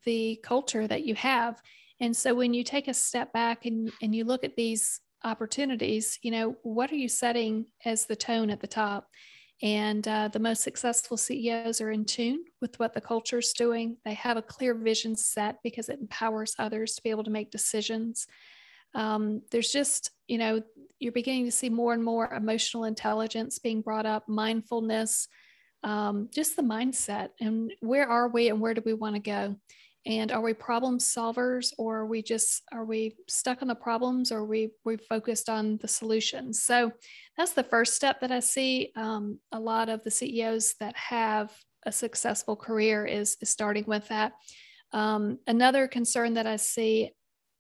the 0.06 0.40
culture 0.44 0.88
that 0.88 1.06
you 1.06 1.16
have. 1.16 1.62
And 2.00 2.16
so 2.16 2.34
when 2.34 2.54
you 2.54 2.64
take 2.64 2.88
a 2.88 2.94
step 2.94 3.34
back 3.34 3.66
and, 3.66 3.92
and 4.02 4.16
you 4.16 4.24
look 4.24 4.44
at 4.44 4.56
these 4.56 5.02
opportunities, 5.24 6.18
you 6.22 6.32
know, 6.32 6.56
what 6.64 6.92
are 6.92 6.96
you 6.96 7.10
setting 7.10 7.66
as 7.86 8.06
the 8.06 8.16
tone 8.16 8.50
at 8.50 8.60
the 8.60 8.68
top? 8.68 9.08
And 9.64 10.08
uh, 10.08 10.28
the 10.30 10.40
most 10.40 10.64
successful 10.64 11.18
CEOs 11.18 11.82
are 11.82 11.92
in 11.92 12.06
tune 12.06 12.46
with 12.62 12.80
what 12.80 12.94
the 12.94 13.02
culture 13.02 13.38
is 13.38 13.54
doing. 13.54 13.98
They 14.04 14.16
have 14.16 14.38
a 14.38 14.42
clear 14.42 14.74
vision 14.74 15.16
set 15.16 15.58
because 15.64 15.88
it 15.88 16.00
empowers 16.00 16.56
others 16.58 16.96
to 16.96 17.04
be 17.04 17.12
able 17.12 17.26
to 17.26 17.32
make 17.32 17.52
decisions. 17.52 18.26
Um, 18.96 19.42
there's 19.52 19.72
just, 19.72 20.12
you 20.28 20.40
know, 20.40 20.62
you're 21.00 21.12
beginning 21.12 21.46
to 21.46 21.52
see 21.52 21.70
more 21.70 21.94
and 21.94 22.04
more 22.04 22.34
emotional 22.34 22.86
intelligence 22.86 23.60
being 23.60 23.82
brought 23.82 24.06
up, 24.06 24.28
mindfulness, 24.28 25.28
um, 25.84 26.30
just 26.34 26.56
the 26.56 26.62
mindset, 26.62 27.30
and 27.40 27.72
where 27.80 28.08
are 28.08 28.30
we 28.30 28.50
and 28.50 28.62
where 28.62 28.74
do 28.74 28.82
we 28.86 28.94
want 28.94 29.16
to 29.16 29.22
go? 29.22 29.56
And 30.06 30.32
are 30.32 30.42
we 30.42 30.54
problem 30.54 30.98
solvers 30.98 31.74
or 31.78 32.00
are 32.00 32.06
we 32.06 32.24
just 32.24 32.64
are 32.72 32.86
we 32.86 33.16
stuck 33.28 33.62
on 33.62 33.68
the 33.68 33.76
problems 33.76 34.32
or 34.32 34.40
are 34.40 34.46
we 34.46 34.70
we 34.84 34.98
focused 34.98 35.50
on 35.50 35.78
the 35.78 35.88
solutions? 35.88 36.64
So 36.64 36.92
that's 37.38 37.54
the 37.54 37.64
first 37.64 37.96
step 37.96 38.20
that 38.22 38.32
i 38.32 38.40
see. 38.40 38.92
Um, 38.96 39.40
a 39.52 39.60
lot 39.60 39.90
of 39.90 40.04
the 40.04 40.12
ceos 40.12 40.76
that 40.80 40.96
have 40.96 41.52
a 41.86 41.92
successful 41.92 42.56
career 42.56 43.06
is, 43.06 43.38
is 43.42 43.50
starting 43.50 43.86
with 43.88 44.08
that. 44.08 44.34
Um, 44.92 45.40
another 45.48 45.88
concern 45.88 46.34
that 46.34 46.48
i 46.48 46.56
see 46.56 47.12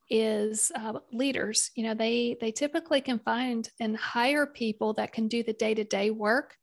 is 0.10 0.72
uh, 0.76 1.00
leaders. 1.14 1.72
You 1.76 1.84
know 1.84 1.94
they 1.94 2.38
they 2.42 2.52
typically 2.52 3.02
can 3.02 3.20
find 3.20 3.70
and 3.80 3.96
hire 3.96 4.48
people 4.48 4.94
that 4.96 5.14
can 5.14 5.28
do 5.28 5.44
the 5.44 5.54
day-to-day 5.54 6.10
work 6.10 6.56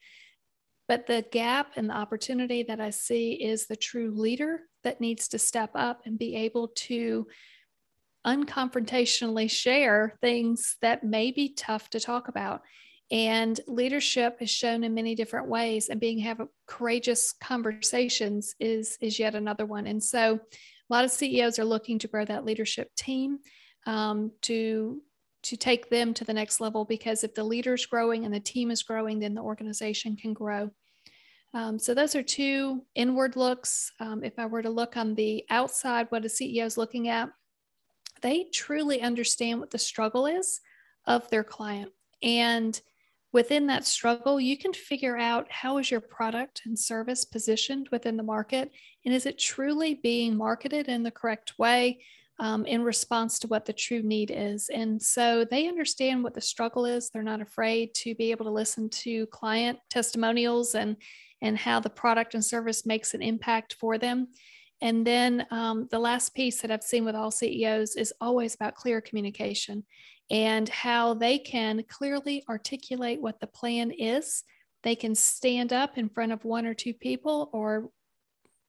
but 0.88 1.06
the 1.06 1.24
gap 1.30 1.72
and 1.76 1.88
the 1.88 1.96
opportunity 1.96 2.62
that 2.64 2.80
I 2.80 2.90
see 2.90 3.32
is 3.32 3.66
the 3.66 3.76
true 3.76 4.10
leader 4.10 4.62
that 4.84 5.00
needs 5.00 5.28
to 5.28 5.38
step 5.38 5.70
up 5.74 6.00
and 6.06 6.18
be 6.18 6.34
able 6.34 6.68
to 6.68 7.26
unconfrontationally 8.26 9.50
share 9.50 10.18
things 10.20 10.76
that 10.80 11.04
may 11.04 11.30
be 11.30 11.50
tough 11.54 11.90
to 11.90 12.00
talk 12.00 12.28
about. 12.28 12.62
And 13.10 13.58
leadership 13.66 14.38
is 14.40 14.50
shown 14.50 14.82
in 14.84 14.94
many 14.94 15.14
different 15.14 15.48
ways, 15.48 15.88
and 15.88 16.00
being 16.00 16.18
have 16.20 16.42
courageous 16.66 17.32
conversations 17.32 18.54
is 18.60 18.98
is 19.00 19.18
yet 19.18 19.34
another 19.34 19.64
one. 19.64 19.86
And 19.86 20.02
so, 20.02 20.34
a 20.34 20.92
lot 20.92 21.04
of 21.04 21.10
CEOs 21.10 21.58
are 21.58 21.64
looking 21.64 21.98
to 22.00 22.08
grow 22.08 22.24
that 22.26 22.44
leadership 22.44 22.94
team 22.96 23.38
um, 23.86 24.32
to 24.42 25.00
to 25.44 25.56
take 25.56 25.88
them 25.88 26.12
to 26.14 26.24
the 26.24 26.32
next 26.32 26.60
level 26.60 26.84
because 26.84 27.24
if 27.24 27.34
the 27.34 27.44
leader 27.44 27.74
is 27.74 27.86
growing 27.86 28.24
and 28.24 28.34
the 28.34 28.40
team 28.40 28.70
is 28.70 28.82
growing, 28.82 29.18
then 29.18 29.34
the 29.34 29.42
organization 29.42 30.16
can 30.16 30.32
grow. 30.32 30.70
Um, 31.54 31.78
so 31.78 31.94
those 31.94 32.14
are 32.14 32.22
two 32.22 32.82
inward 32.94 33.36
looks. 33.36 33.92
Um, 34.00 34.22
if 34.22 34.38
I 34.38 34.46
were 34.46 34.62
to 34.62 34.70
look 34.70 34.96
on 34.96 35.14
the 35.14 35.44
outside, 35.48 36.06
what 36.10 36.24
a 36.24 36.28
CEO 36.28 36.64
is 36.64 36.76
looking 36.76 37.08
at, 37.08 37.30
they 38.20 38.44
truly 38.52 39.00
understand 39.00 39.60
what 39.60 39.70
the 39.70 39.78
struggle 39.78 40.26
is 40.26 40.60
of 41.06 41.28
their 41.30 41.44
client. 41.44 41.92
And 42.22 42.78
within 43.32 43.66
that 43.68 43.86
struggle, 43.86 44.40
you 44.40 44.58
can 44.58 44.72
figure 44.72 45.16
out 45.16 45.50
how 45.50 45.78
is 45.78 45.90
your 45.90 46.00
product 46.00 46.62
and 46.66 46.78
service 46.78 47.24
positioned 47.24 47.88
within 47.90 48.16
the 48.16 48.22
market, 48.22 48.70
and 49.04 49.14
is 49.14 49.24
it 49.24 49.38
truly 49.38 49.94
being 49.94 50.36
marketed 50.36 50.88
in 50.88 51.02
the 51.02 51.10
correct 51.10 51.58
way 51.58 52.00
um, 52.38 52.64
in 52.66 52.82
response 52.82 53.38
to 53.40 53.48
what 53.48 53.64
the 53.64 53.72
true 53.72 54.02
need 54.02 54.30
is. 54.34 54.68
And 54.68 55.00
so 55.02 55.44
they 55.44 55.66
understand 55.66 56.22
what 56.22 56.34
the 56.34 56.40
struggle 56.40 56.86
is. 56.86 57.10
They're 57.10 57.22
not 57.22 57.40
afraid 57.40 57.94
to 57.96 58.14
be 58.14 58.30
able 58.30 58.44
to 58.44 58.50
listen 58.50 58.88
to 58.90 59.26
client 59.26 59.78
testimonials 59.90 60.74
and 60.74 60.96
and 61.40 61.56
how 61.56 61.78
the 61.78 61.90
product 61.90 62.34
and 62.34 62.44
service 62.44 62.84
makes 62.84 63.14
an 63.14 63.22
impact 63.22 63.74
for 63.74 63.96
them. 63.96 64.26
And 64.80 65.06
then 65.06 65.46
um, 65.50 65.86
the 65.90 65.98
last 65.98 66.34
piece 66.34 66.60
that 66.62 66.70
I've 66.70 66.82
seen 66.82 67.04
with 67.04 67.14
all 67.14 67.30
CEOs 67.30 67.96
is 67.96 68.12
always 68.20 68.54
about 68.54 68.74
clear 68.74 69.00
communication 69.00 69.84
and 70.30 70.68
how 70.68 71.14
they 71.14 71.38
can 71.38 71.82
clearly 71.88 72.44
articulate 72.48 73.20
what 73.20 73.40
the 73.40 73.46
plan 73.46 73.90
is. 73.90 74.44
They 74.82 74.94
can 74.94 75.14
stand 75.14 75.72
up 75.72 75.98
in 75.98 76.08
front 76.08 76.32
of 76.32 76.44
one 76.44 76.66
or 76.66 76.74
two 76.74 76.94
people 76.94 77.50
or 77.52 77.90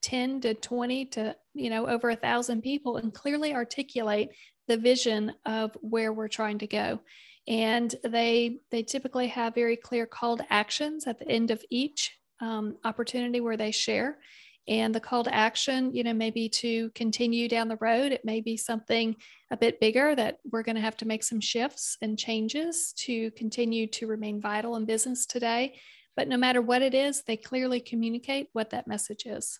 10 0.02 0.42
to 0.42 0.54
20 0.54 1.06
to 1.06 1.36
you 1.54 1.70
know 1.70 1.88
over 1.88 2.10
a 2.10 2.16
thousand 2.16 2.62
people 2.62 2.98
and 2.98 3.14
clearly 3.14 3.54
articulate 3.54 4.30
the 4.70 4.78
vision 4.78 5.34
of 5.46 5.76
where 5.82 6.14
we're 6.14 6.30
trying 6.30 6.60
to 6.60 6.68
go. 6.68 7.00
And 7.48 7.94
they 8.04 8.60
they 8.72 8.84
typically 8.84 9.28
have 9.28 9.56
very 9.56 9.76
clear 9.76 10.06
call 10.06 10.38
to 10.38 10.54
actions 10.54 11.08
at 11.08 11.20
the 11.20 11.28
end 11.28 11.52
of 11.52 11.66
each 11.70 12.16
um, 12.40 12.78
opportunity 12.86 13.42
where 13.42 13.58
they 13.58 13.72
share. 13.72 14.20
And 14.68 14.94
the 14.94 15.00
call 15.00 15.24
to 15.24 15.34
action 15.34 15.94
you 15.96 16.04
know 16.04 16.14
maybe 16.14 16.48
to 16.50 16.92
continue 16.92 17.50
down 17.50 17.68
the 17.68 17.78
road 17.82 18.12
it 18.12 18.24
may 18.24 18.40
be 18.40 18.56
something 18.56 19.16
a 19.50 19.58
bit 19.58 19.80
bigger 19.80 20.16
that 20.16 20.38
we're 20.50 20.64
going 20.64 20.76
to 20.76 20.82
have 20.82 20.98
to 20.98 21.08
make 21.08 21.24
some 21.24 21.42
shifts 21.42 21.98
and 22.04 22.20
changes 22.20 22.94
to 22.98 23.32
continue 23.32 23.88
to 23.88 24.06
remain 24.06 24.40
vital 24.40 24.76
in 24.76 24.86
business 24.86 25.26
today. 25.26 25.80
But 26.16 26.28
no 26.28 26.38
matter 26.38 26.62
what 26.62 26.84
it 26.84 26.94
is 26.94 27.24
they 27.24 27.38
clearly 27.38 27.80
communicate 27.80 28.50
what 28.54 28.70
that 28.70 28.88
message 28.88 29.26
is 29.26 29.60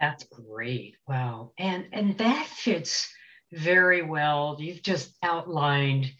that's 0.00 0.24
great. 0.24 0.96
Wow. 1.08 1.52
And 1.58 1.86
and 1.92 2.18
that 2.18 2.46
fits 2.46 3.12
very 3.52 4.02
well. 4.02 4.56
You've 4.58 4.82
just 4.82 5.16
outlined 5.22 6.10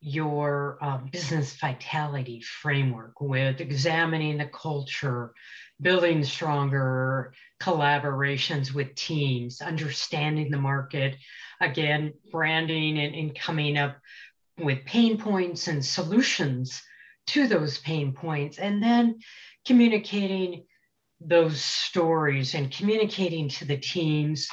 your 0.00 0.78
um, 0.80 1.08
business 1.10 1.56
vitality 1.56 2.40
framework 2.40 3.20
with 3.20 3.60
examining 3.60 4.38
the 4.38 4.46
culture 4.46 5.32
building 5.80 6.24
stronger 6.24 7.32
collaborations 7.60 8.72
with 8.72 8.94
teams, 8.94 9.60
understanding 9.60 10.50
the 10.50 10.58
market, 10.58 11.16
again, 11.60 12.12
branding 12.30 12.98
and, 12.98 13.14
and 13.14 13.38
coming 13.38 13.76
up 13.76 13.96
with 14.58 14.84
pain 14.84 15.18
points 15.18 15.68
and 15.68 15.84
solutions 15.84 16.82
to 17.26 17.46
those 17.46 17.78
pain 17.78 18.12
points, 18.12 18.58
and 18.58 18.82
then 18.82 19.18
communicating 19.66 20.64
those 21.20 21.60
stories 21.60 22.54
and 22.54 22.70
communicating 22.70 23.48
to 23.48 23.64
the 23.64 23.76
teams, 23.76 24.48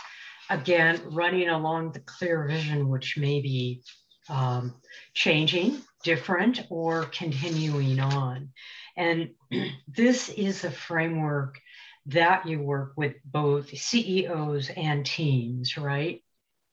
again, 0.49 1.01
running 1.11 1.49
along 1.49 1.91
the 1.91 1.99
clear 1.99 2.47
vision, 2.47 2.89
which 2.89 3.17
may 3.17 3.41
be 3.41 3.81
um, 4.29 4.75
changing, 5.13 5.81
different, 6.03 6.61
or 6.69 7.03
continuing 7.05 7.99
on. 7.99 8.49
And 8.95 9.31
this 9.87 10.29
is 10.29 10.63
a 10.63 10.71
framework 10.71 11.59
that 12.07 12.45
you 12.47 12.61
work 12.61 12.93
with 12.97 13.15
both 13.23 13.69
CEOs 13.77 14.69
and 14.75 15.05
teams, 15.05 15.77
right? 15.77 16.21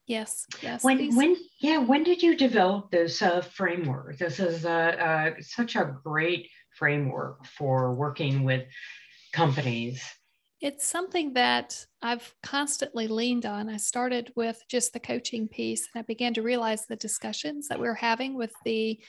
Yes. 0.06 0.44
Yes. 0.60 0.82
When, 0.82 1.14
when, 1.14 1.36
yeah, 1.60 1.78
when 1.78 2.02
did 2.02 2.20
you 2.20 2.36
develop 2.36 2.90
this 2.90 3.22
uh, 3.22 3.42
framework? 3.42 4.18
This 4.18 4.40
is 4.40 4.66
uh, 4.66 5.34
such 5.40 5.76
a 5.76 5.96
great 6.02 6.48
framework 6.76 7.46
for 7.46 7.94
working 7.94 8.42
with 8.42 8.64
companies. 9.32 10.02
It's 10.60 10.86
something 10.86 11.32
that 11.34 11.86
I've 12.02 12.34
constantly 12.42 13.08
leaned 13.08 13.46
on. 13.46 13.70
I 13.70 13.78
started 13.78 14.30
with 14.36 14.62
just 14.68 14.92
the 14.92 15.00
coaching 15.00 15.48
piece, 15.48 15.88
and 15.94 16.00
I 16.00 16.04
began 16.04 16.34
to 16.34 16.42
realize 16.42 16.84
the 16.86 16.96
discussions 16.96 17.68
that 17.68 17.80
we 17.80 17.88
are 17.88 17.94
having 17.94 18.34
with 18.34 18.52
the 18.64 19.00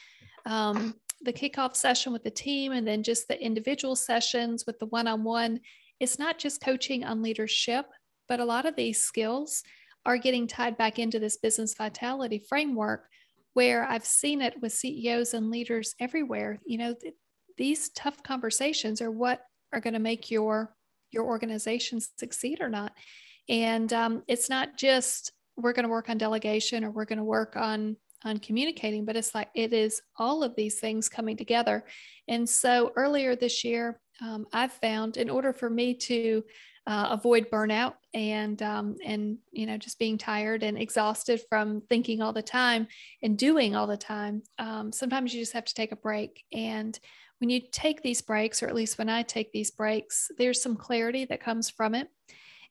um, 0.46 0.96
the 1.24 1.34
kickoff 1.34 1.76
session 1.76 2.14
with 2.14 2.24
the 2.24 2.32
team 2.32 2.72
and 2.72 2.88
then 2.88 3.04
just 3.04 3.28
the 3.28 3.40
individual 3.44 3.96
sessions 3.96 4.66
with 4.66 4.80
the 4.80 4.88
one 4.88 5.08
on 5.08 5.24
one, 5.24 5.60
it's 6.00 6.18
not 6.18 6.40
just 6.40 6.62
coaching 6.62 7.04
on 7.04 7.22
leadership, 7.22 7.86
but 8.28 8.40
a 8.40 8.46
lot 8.46 8.66
of 8.66 8.76
these 8.76 9.04
skills 9.04 9.62
are 10.06 10.18
getting 10.18 10.48
tied 10.48 10.78
back 10.78 10.98
into 10.98 11.20
this 11.20 11.38
business 11.38 11.76
vitality 11.76 12.44
framework 12.50 13.06
where 13.54 13.84
I've 13.84 14.06
seen 14.06 14.42
it 14.42 14.60
with 14.62 14.72
CEOs 14.72 15.34
and 15.34 15.52
leaders 15.52 15.94
everywhere. 16.00 16.60
You 16.66 16.78
know, 16.78 16.96
th- 17.00 17.14
these 17.58 17.90
tough 17.90 18.24
conversations 18.24 19.02
are 19.02 19.12
what 19.12 19.42
are 19.74 19.80
going 19.80 19.94
to 19.94 20.00
make 20.00 20.32
your 20.32 20.76
your 21.12 21.26
organization 21.26 22.00
succeed 22.18 22.62
or 22.62 22.70
not. 22.70 22.94
And 23.50 23.92
um, 23.92 24.24
it's 24.28 24.50
not 24.50 24.78
just 24.78 25.34
we're 25.58 25.74
going 25.74 25.84
to 25.84 25.90
work 25.90 26.10
on 26.10 26.18
delegation 26.18 26.84
or 26.84 26.92
we're 26.92 27.06
going 27.06 27.18
to 27.18 27.24
work 27.24 27.56
on 27.56 27.98
on 28.24 28.38
communicating, 28.38 29.04
but 29.04 29.16
it's 29.16 29.34
like 29.34 29.50
it 29.56 29.74
is 29.74 30.02
all 30.18 30.44
of 30.44 30.56
these 30.56 30.80
things 30.80 31.10
coming 31.10 31.36
together. 31.36 31.84
And 32.28 32.48
so 32.48 32.92
earlier 32.96 33.36
this 33.36 33.64
year, 33.64 34.00
um, 34.22 34.46
I've 34.54 34.74
found 34.74 35.18
in 35.18 35.30
order 35.30 35.54
for 35.54 35.70
me 35.70 35.96
to 35.96 36.44
uh, 36.88 37.10
avoid 37.12 37.48
burnout 37.52 37.94
and 38.14 38.62
um, 38.64 38.96
and 39.06 39.38
you 39.52 39.66
know 39.66 39.78
just 39.78 40.00
being 40.00 40.18
tired 40.18 40.64
and 40.64 40.78
exhausted 40.78 41.42
from 41.48 41.82
thinking 41.90 42.22
all 42.22 42.34
the 42.34 42.42
time 42.42 42.88
and 43.22 43.38
doing 43.38 43.76
all 43.76 43.88
the 43.88 43.98
time, 43.98 44.42
um, 44.60 44.92
sometimes 44.92 45.34
you 45.34 45.40
just 45.40 45.54
have 45.54 45.66
to 45.66 45.74
take 45.74 45.92
a 45.92 45.98
break. 45.98 46.44
And 46.52 46.98
when 47.40 47.50
you 47.50 47.62
take 47.72 48.02
these 48.02 48.22
breaks, 48.22 48.62
or 48.62 48.68
at 48.68 48.76
least 48.76 48.98
when 48.98 49.10
I 49.10 49.24
take 49.24 49.52
these 49.52 49.72
breaks, 49.72 50.30
there's 50.38 50.62
some 50.62 50.76
clarity 50.76 51.26
that 51.26 51.44
comes 51.44 51.70
from 51.70 51.96
it. 51.96 52.08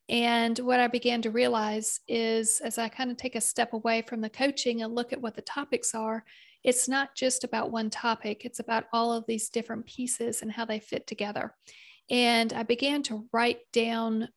And 0.08 0.58
what 0.58 0.80
I 0.80 0.88
began 0.88 1.22
to 1.22 1.30
realize 1.30 2.00
is 2.08 2.60
as 2.64 2.78
I 2.78 2.88
kind 2.88 3.12
of 3.12 3.16
take 3.16 3.36
a 3.36 3.40
step 3.40 3.72
away 3.72 4.02
from 4.02 4.20
the 4.20 4.30
coaching 4.30 4.82
and 4.82 4.94
look 4.94 5.12
at 5.12 5.20
what 5.20 5.36
the 5.36 5.42
topics 5.42 5.94
are, 5.94 6.24
it's 6.64 6.88
not 6.88 7.14
just 7.14 7.44
about 7.44 7.70
one 7.70 7.90
topic, 7.90 8.44
it's 8.44 8.58
about 8.58 8.84
all 8.92 9.12
of 9.12 9.24
these 9.26 9.48
different 9.48 9.86
pieces 9.86 10.42
and 10.42 10.50
how 10.50 10.64
they 10.64 10.80
fit 10.80 11.06
together. 11.06 11.54
And 12.10 12.52
I 12.52 12.64
began 12.64 13.02
to 13.04 13.26
write 13.32 13.60
down 13.72 14.28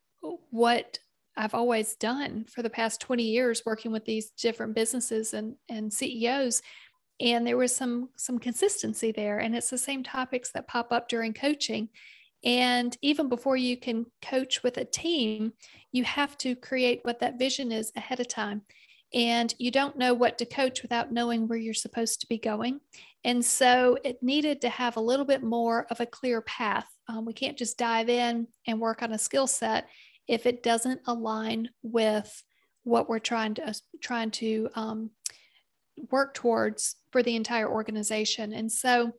what 0.52 1.00
I've 1.36 1.56
always 1.56 1.96
done 1.96 2.46
for 2.46 2.62
the 2.62 2.70
past 2.70 3.02
20 3.02 3.24
years 3.24 3.64
working 3.66 3.92
with 3.92 4.06
these 4.06 4.30
different 4.32 4.76
businesses 4.76 5.34
and, 5.34 5.56
and 5.68 5.92
CEOs. 5.92 6.62
And 7.20 7.46
there 7.46 7.58
was 7.58 7.76
some 7.76 8.10
some 8.16 8.38
consistency 8.38 9.12
there. 9.12 9.40
And 9.40 9.56
it's 9.56 9.70
the 9.70 9.78
same 9.78 10.04
topics 10.04 10.52
that 10.52 10.68
pop 10.68 10.92
up 10.92 11.08
during 11.10 11.34
coaching. 11.34 11.90
And 12.44 12.96
even 13.02 13.30
before 13.30 13.56
you 13.56 13.78
can 13.78 14.06
coach 14.22 14.64
with 14.64 14.78
a 14.78 14.86
team, 14.86 15.54
you 15.92 16.04
have 16.04 16.38
to 16.40 16.56
create 16.56 17.00
what 17.04 17.20
that 17.20 17.40
vision 17.40 17.72
is 17.72 17.92
ahead 17.96 18.20
of 18.20 18.28
time. 18.28 18.64
And 19.14 19.54
you 19.60 19.72
don't 19.72 19.98
know 19.98 20.14
what 20.14 20.38
to 20.40 20.46
coach 20.46 20.82
without 20.82 21.12
knowing 21.12 21.48
where 21.48 21.58
you're 21.58 21.74
supposed 21.74 22.22
to 22.22 22.28
be 22.28 22.38
going. 22.38 22.82
And 23.24 23.46
so 23.46 23.98
it 24.04 24.22
needed 24.22 24.62
to 24.62 24.70
have 24.70 24.98
a 24.98 25.02
little 25.02 25.26
bit 25.26 25.44
more 25.44 25.86
of 25.90 26.00
a 26.02 26.06
clear 26.06 26.42
path. 26.42 26.93
Um, 27.08 27.26
we 27.26 27.34
can't 27.34 27.58
just 27.58 27.78
dive 27.78 28.10
in 28.10 28.48
and 28.68 28.80
work 28.80 29.02
on 29.02 29.12
a 29.14 29.18
skill 29.18 29.48
set 29.48 29.88
if 30.28 30.46
it 30.46 30.64
doesn't 30.64 31.02
align 31.06 31.70
with 31.82 32.44
what 32.84 33.10
we're 33.10 33.20
trying 33.20 33.54
to 33.56 33.74
trying 34.02 34.32
to 34.32 34.70
um, 34.76 35.10
work 36.12 36.34
towards 36.34 36.96
for 37.12 37.24
the 37.24 37.36
entire 37.36 37.70
organization. 37.70 38.54
And 38.54 38.72
so 38.72 39.14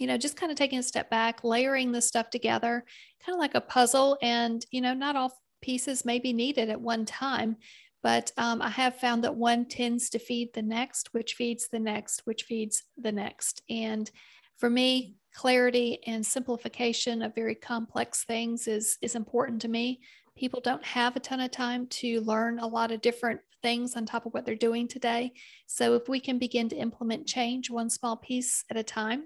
you 0.00 0.06
know, 0.06 0.16
just 0.16 0.36
kind 0.36 0.50
of 0.50 0.56
taking 0.56 0.78
a 0.78 0.82
step 0.82 1.10
back, 1.10 1.44
layering 1.44 1.92
this 1.92 2.08
stuff 2.08 2.30
together, 2.30 2.84
kind 3.24 3.36
of 3.36 3.40
like 3.40 3.54
a 3.54 3.60
puzzle. 3.60 4.16
And, 4.22 4.64
you 4.70 4.80
know, 4.80 4.94
not 4.94 5.14
all 5.14 5.38
pieces 5.60 6.04
may 6.04 6.18
be 6.18 6.32
needed 6.32 6.70
at 6.70 6.80
one 6.80 7.04
time, 7.04 7.56
but 8.02 8.32
um, 8.38 8.62
I 8.62 8.70
have 8.70 8.96
found 8.96 9.24
that 9.24 9.34
one 9.34 9.66
tends 9.66 10.08
to 10.10 10.18
feed 10.18 10.54
the 10.54 10.62
next, 10.62 11.12
which 11.12 11.34
feeds 11.34 11.68
the 11.70 11.78
next, 11.78 12.22
which 12.24 12.44
feeds 12.44 12.82
the 12.96 13.12
next. 13.12 13.62
And 13.68 14.10
for 14.56 14.70
me, 14.70 15.16
clarity 15.34 15.98
and 16.06 16.24
simplification 16.24 17.22
of 17.22 17.34
very 17.34 17.54
complex 17.54 18.24
things 18.24 18.66
is, 18.68 18.98
is 19.02 19.14
important 19.14 19.62
to 19.62 19.68
me. 19.68 20.00
People 20.36 20.60
don't 20.60 20.84
have 20.84 21.16
a 21.16 21.20
ton 21.20 21.40
of 21.40 21.50
time 21.50 21.86
to 21.88 22.20
learn 22.22 22.58
a 22.58 22.66
lot 22.66 22.90
of 22.90 23.00
different 23.00 23.40
things 23.62 23.96
on 23.96 24.06
top 24.06 24.26
of 24.26 24.32
what 24.32 24.46
they're 24.46 24.54
doing 24.54 24.88
today. 24.88 25.32
So 25.66 25.94
if 25.94 26.08
we 26.08 26.20
can 26.20 26.38
begin 26.38 26.68
to 26.70 26.76
implement 26.76 27.26
change 27.26 27.70
one 27.70 27.90
small 27.90 28.16
piece 28.16 28.64
at 28.70 28.76
a 28.76 28.82
time, 28.82 29.24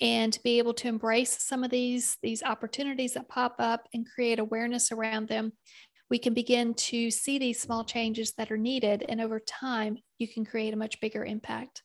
and 0.00 0.38
be 0.44 0.58
able 0.58 0.74
to 0.74 0.88
embrace 0.88 1.42
some 1.42 1.64
of 1.64 1.70
these 1.70 2.18
these 2.22 2.42
opportunities 2.42 3.14
that 3.14 3.28
pop 3.28 3.56
up 3.58 3.88
and 3.92 4.06
create 4.08 4.38
awareness 4.38 4.92
around 4.92 5.28
them 5.28 5.52
we 6.10 6.18
can 6.18 6.34
begin 6.34 6.72
to 6.74 7.10
see 7.10 7.38
these 7.38 7.60
small 7.60 7.84
changes 7.84 8.32
that 8.34 8.50
are 8.50 8.56
needed 8.56 9.04
and 9.08 9.20
over 9.20 9.40
time 9.40 9.98
you 10.18 10.28
can 10.28 10.44
create 10.44 10.72
a 10.72 10.76
much 10.76 11.00
bigger 11.00 11.24
impact 11.24 11.82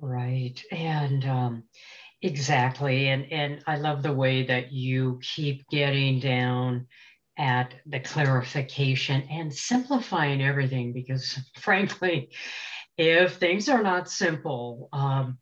right 0.00 0.62
and 0.72 1.24
um, 1.24 1.62
exactly 2.22 3.08
and 3.08 3.30
and 3.32 3.62
i 3.66 3.76
love 3.76 4.02
the 4.02 4.12
way 4.12 4.44
that 4.44 4.72
you 4.72 5.18
keep 5.22 5.66
getting 5.68 6.20
down 6.20 6.86
at 7.38 7.74
the 7.86 8.00
clarification 8.00 9.22
and 9.30 9.52
simplifying 9.52 10.42
everything 10.42 10.92
because 10.92 11.38
frankly 11.58 12.30
if 12.96 13.36
things 13.36 13.68
are 13.68 13.82
not 13.82 14.08
simple 14.08 14.88
um, 14.92 15.38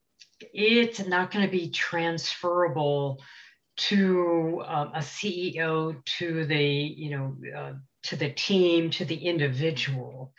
it's 0.53 1.05
not 1.07 1.31
going 1.31 1.45
to 1.45 1.51
be 1.51 1.71
transferable 1.71 3.21
to 3.77 4.63
um, 4.67 4.93
a 4.95 4.99
CEO, 4.99 6.05
to 6.05 6.45
the, 6.45 6.63
you 6.63 7.11
know, 7.11 7.37
uh, 7.57 7.73
to 8.03 8.17
the 8.17 8.31
team, 8.31 8.91
to 8.91 9.05
the 9.05 9.17
individual. 9.17 10.33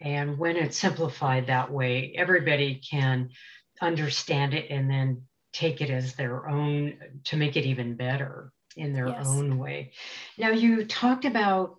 And 0.00 0.38
when 0.38 0.56
it's 0.56 0.78
simplified 0.78 1.48
that 1.48 1.72
way, 1.72 2.14
everybody 2.16 2.80
can 2.88 3.30
understand 3.80 4.54
it 4.54 4.70
and 4.70 4.88
then 4.88 5.22
take 5.54 5.80
it 5.80 5.88
as 5.88 6.14
their 6.14 6.48
own 6.48 6.98
to 7.24 7.36
make 7.36 7.56
it 7.56 7.64
even 7.64 7.94
better 7.94 8.52
in 8.76 8.92
their 8.92 9.08
yes. 9.08 9.26
own 9.26 9.56
way. 9.56 9.92
Now, 10.36 10.50
you 10.50 10.84
talked 10.84 11.24
about 11.24 11.76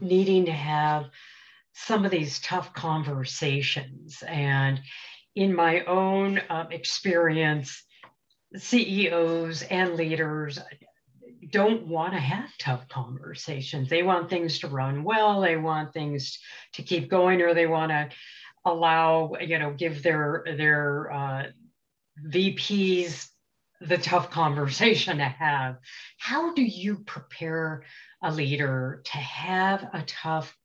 needing 0.00 0.46
to 0.46 0.52
have 0.52 1.06
some 1.74 2.04
of 2.04 2.10
these 2.10 2.40
tough 2.40 2.72
conversations. 2.72 4.22
And 4.26 4.80
in 5.34 5.54
my 5.54 5.84
own 5.84 6.40
um, 6.48 6.72
experience, 6.72 7.84
CEOs 8.56 9.62
and 9.62 9.94
leaders 9.94 10.58
don't 11.50 11.86
want 11.86 12.12
to 12.14 12.18
have 12.18 12.50
tough 12.58 12.88
conversations. 12.88 13.88
They 13.88 14.02
want 14.02 14.28
things 14.28 14.58
to 14.60 14.68
run 14.68 15.04
well, 15.04 15.40
they 15.40 15.56
want 15.56 15.92
things 15.92 16.38
to 16.74 16.82
keep 16.82 17.08
going, 17.08 17.42
or 17.42 17.54
they 17.54 17.66
want 17.66 17.90
to 17.90 18.08
allow, 18.64 19.34
you 19.40 19.58
know, 19.58 19.72
give 19.72 20.02
their 20.02 20.44
their 20.56 21.12
uh, 21.12 21.42
VPs 22.26 23.28
the 23.80 23.98
tough 23.98 24.30
conversation 24.30 25.18
to 25.18 25.24
have. 25.24 25.76
How 26.18 26.52
do 26.52 26.62
you 26.62 26.98
prepare 27.06 27.84
a 28.22 28.32
leader 28.32 29.02
to 29.04 29.16
have 29.18 29.88
a 29.92 30.02
tough 30.02 30.56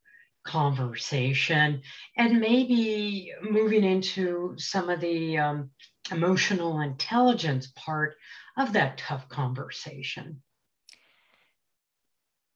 conversation 0.43 1.81
and 2.17 2.39
maybe 2.39 3.31
moving 3.41 3.83
into 3.83 4.55
some 4.57 4.89
of 4.89 4.99
the 4.99 5.37
um, 5.37 5.69
emotional 6.11 6.81
intelligence 6.81 7.71
part 7.75 8.15
of 8.57 8.73
that 8.73 8.97
tough 8.97 9.29
conversation? 9.29 10.41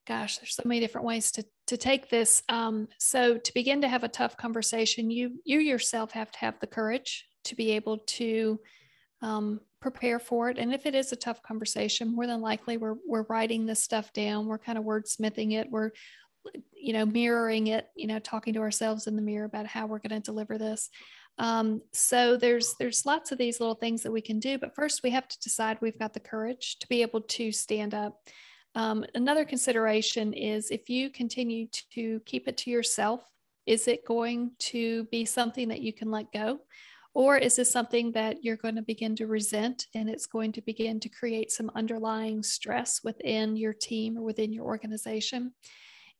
Gosh, 0.07 0.38
there's 0.38 0.55
so 0.55 0.63
many 0.65 0.79
different 0.79 1.05
ways 1.05 1.31
to 1.33 1.45
to 1.67 1.75
take 1.75 2.10
this. 2.10 2.41
Um, 2.47 2.88
so 2.97 3.38
to 3.38 3.53
begin 3.53 3.81
to 3.81 3.89
have 3.89 4.05
a 4.05 4.10
tough 4.10 4.38
conversation, 4.38 5.12
you 5.12 5.41
you 5.43 5.60
yourself 5.60 6.12
have 6.12 6.31
to 6.31 6.39
have 6.39 6.60
the 6.60 6.67
courage 6.67 7.25
to 7.43 7.55
be 7.55 7.71
able 7.71 7.97
to 7.97 8.60
um, 9.21 9.60
prepare 9.82 10.19
for 10.19 10.49
it. 10.49 10.58
And 10.58 10.73
if 10.73 10.86
it 10.86 10.95
is 10.95 11.12
a 11.12 11.15
tough 11.15 11.41
conversation, 11.41 12.15
more 12.15 12.27
than 12.27 12.41
likely 12.41 12.77
we're 12.77 12.95
we're 13.06 13.25
writing 13.30 13.65
this 13.65 13.84
stuff 13.84 14.13
down. 14.13 14.47
We're 14.47 14.58
kind 14.58 14.77
of 14.77 14.84
wordsmithing 14.84 15.53
it. 15.53 15.69
We're 15.69 15.91
you 16.73 16.93
know 16.93 17.06
mirroring 17.06 17.67
it. 17.67 17.88
You 17.95 18.08
know, 18.08 18.19
talking 18.19 18.53
to 18.53 18.62
ourselves 18.62 19.08
in 19.08 19.15
the 19.15 19.21
mirror 19.21 19.45
about 19.45 19.67
how 19.67 19.86
we're 19.86 19.99
going 19.99 20.21
to 20.21 20.25
deliver 20.25 20.58
this. 20.58 20.89
Um, 21.39 21.82
so 21.93 22.38
there's 22.38 22.75
there's 22.80 23.06
lots 23.06 23.32
of 23.32 23.38
these 23.38 23.60
little 23.60 23.75
things 23.75 24.03
that 24.03 24.12
we 24.12 24.21
can 24.21 24.39
do. 24.39 24.58
But 24.58 24.75
first, 24.75 25.03
we 25.03 25.12
have 25.12 25.27
to 25.27 25.39
decide 25.39 25.77
we've 25.82 25.99
got 25.99 26.13
the 26.13 26.19
courage 26.19 26.77
to 26.80 26.88
be 26.88 27.01
able 27.01 27.21
to 27.21 27.51
stand 27.51 27.93
up. 27.93 28.19
Um, 28.75 29.06
another 29.15 29.45
consideration 29.45 30.34
is 30.34 30.69
if 30.69 30.89
you 30.89 31.10
continue 31.10 31.67
to 31.95 32.19
keep 32.25 32.47
it 32.47 32.58
to 32.58 32.69
yourself, 32.69 33.23
is 33.65 33.88
it 33.88 34.06
going 34.06 34.51
to 34.60 35.06
be 35.06 35.25
something 35.25 35.69
that 35.69 35.82
you 35.82 35.93
can 35.93 36.12
let 36.12 36.32
go? 36.32 36.60
Or 37.17 37.36
is 37.36 37.56
this 37.56 37.71
something 37.71 38.12
that 38.12 38.43
you're 38.43 38.58
going 38.58 38.75
to 38.75 38.84
begin 38.84 39.15
to 39.15 39.25
resent 39.25 39.88
and 39.95 40.08
it's 40.08 40.27
going 40.27 40.51
to 40.51 40.62
begin 40.62 40.99
to 40.99 41.10
create 41.10 41.51
some 41.51 41.71
underlying 41.73 42.43
stress 42.43 43.03
within 43.03 43.58
your 43.58 43.73
team 43.73 44.19
or 44.19 44.21
within 44.21 44.53
your 44.53 44.65
organization? 44.65 45.51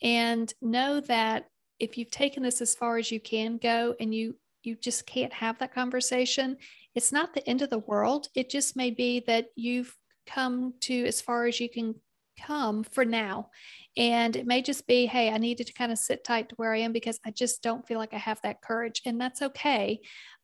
And 0.02 0.52
know 0.60 1.00
that 1.02 1.50
if 1.78 2.00
you've 2.00 2.10
taken 2.10 2.42
this 2.42 2.62
as 2.62 2.74
far 2.74 2.98
as 2.98 3.12
you 3.12 3.20
can 3.20 3.58
go 3.58 3.94
and 4.00 4.12
you 4.12 4.38
you 4.64 4.76
just 4.76 5.06
can't 5.06 5.32
have 5.34 5.60
that 5.60 5.72
conversation, 5.72 6.58
it's 6.96 7.12
not 7.12 7.32
the 7.32 7.48
end 7.48 7.62
of 7.62 7.70
the 7.70 7.78
world. 7.78 8.30
It 8.34 8.50
just 8.50 8.76
may 8.76 8.90
be 8.90 9.20
that 9.28 9.50
you've 9.56 9.96
come 10.26 10.74
to 10.82 11.06
as 11.06 11.22
far 11.22 11.46
as 11.46 11.60
you 11.60 11.70
can 11.70 11.94
come 12.38 12.84
for 12.84 13.06
now. 13.06 13.50
And 13.96 14.36
it 14.36 14.46
may 14.46 14.62
just 14.62 14.86
be, 14.88 15.06
hey, 15.06 15.30
I 15.30 15.38
needed 15.38 15.68
to 15.68 15.74
kind 15.74 15.92
of 15.92 15.98
sit 15.98 16.24
tight 16.24 16.50
to 16.50 16.56
where 16.56 16.74
I 16.74 16.80
am 16.80 16.94
because 16.94 17.20
I 17.26 17.32
just 17.32 17.64
don't 17.64 17.86
feel 17.88 17.98
like 17.98 18.14
I 18.14 18.20
have 18.20 18.40
that 18.44 18.62
courage. 18.62 19.02
And 19.06 19.20
that's 19.20 19.42
okay. 19.42 20.00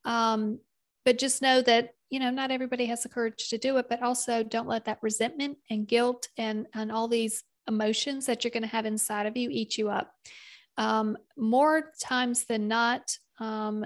Um, 0.05 0.59
but 1.05 1.19
just 1.19 1.41
know 1.41 1.61
that, 1.61 1.89
you 2.09 2.19
know, 2.19 2.31
not 2.31 2.51
everybody 2.51 2.85
has 2.87 3.03
the 3.03 3.09
courage 3.09 3.49
to 3.49 3.57
do 3.57 3.77
it, 3.77 3.87
but 3.89 4.01
also 4.01 4.43
don't 4.43 4.67
let 4.67 4.85
that 4.85 4.99
resentment 5.01 5.57
and 5.69 5.87
guilt 5.87 6.29
and, 6.37 6.67
and 6.73 6.91
all 6.91 7.07
these 7.07 7.43
emotions 7.67 8.25
that 8.25 8.43
you're 8.43 8.51
going 8.51 8.63
to 8.63 8.69
have 8.69 8.85
inside 8.85 9.25
of 9.25 9.37
you 9.37 9.49
eat 9.51 9.77
you 9.77 9.89
up. 9.89 10.13
Um, 10.77 11.17
more 11.37 11.91
times 12.01 12.45
than 12.45 12.67
not, 12.67 13.17
um, 13.39 13.85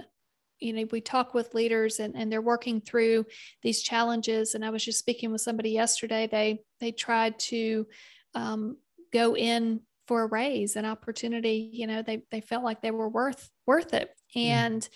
you 0.60 0.74
know, 0.74 0.86
we 0.92 1.02
talk 1.02 1.34
with 1.34 1.54
leaders 1.54 2.00
and, 2.00 2.16
and 2.16 2.32
they're 2.32 2.42
working 2.42 2.82
through 2.82 3.26
these 3.62 3.82
challenges. 3.82 4.56
And 4.56 4.66
I 4.66 4.70
was 4.70 4.84
just 4.84 5.00
speaking 5.00 5.32
with 5.32 5.42
somebody 5.42 5.72
yesterday. 5.72 6.28
They 6.32 6.60
they 6.80 6.92
tried 6.92 7.40
to 7.40 7.88
um, 8.34 8.78
go 9.14 9.36
in 9.36 9.82
for 10.08 10.24
a 10.24 10.28
raise, 10.28 10.76
an 10.76 10.86
opportunity. 10.86 11.70
You 11.74 11.88
know, 11.88 12.02
they 12.02 12.24
they 12.32 12.42
felt 12.42 12.64
like 12.64 12.82
they 12.82 12.92
were 12.92 13.10
worth 13.10 13.50
worth 13.66 13.94
it, 13.94 14.10
and 14.36 14.82
mm 14.82 14.90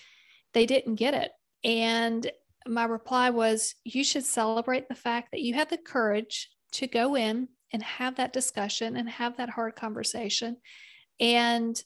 they 0.54 0.66
didn't 0.66 0.96
get 0.96 1.14
it. 1.14 1.32
And 1.64 2.30
my 2.68 2.86
reply 2.86 3.30
was, 3.30 3.76
you 3.84 4.04
should 4.04 4.26
celebrate 4.26 4.88
the 4.88 4.96
fact 4.96 5.30
that 5.32 5.42
you 5.42 5.54
had 5.54 5.70
the 5.70 5.78
courage 5.78 6.50
to 6.74 6.88
go 6.88 7.16
in 7.16 7.48
and 7.74 7.84
have 7.84 8.16
that 8.16 8.34
discussion 8.34 8.98
and 8.98 9.10
have 9.10 9.38
that 9.38 9.50
hard 9.50 9.76
conversation. 9.76 10.58
And 11.20 11.82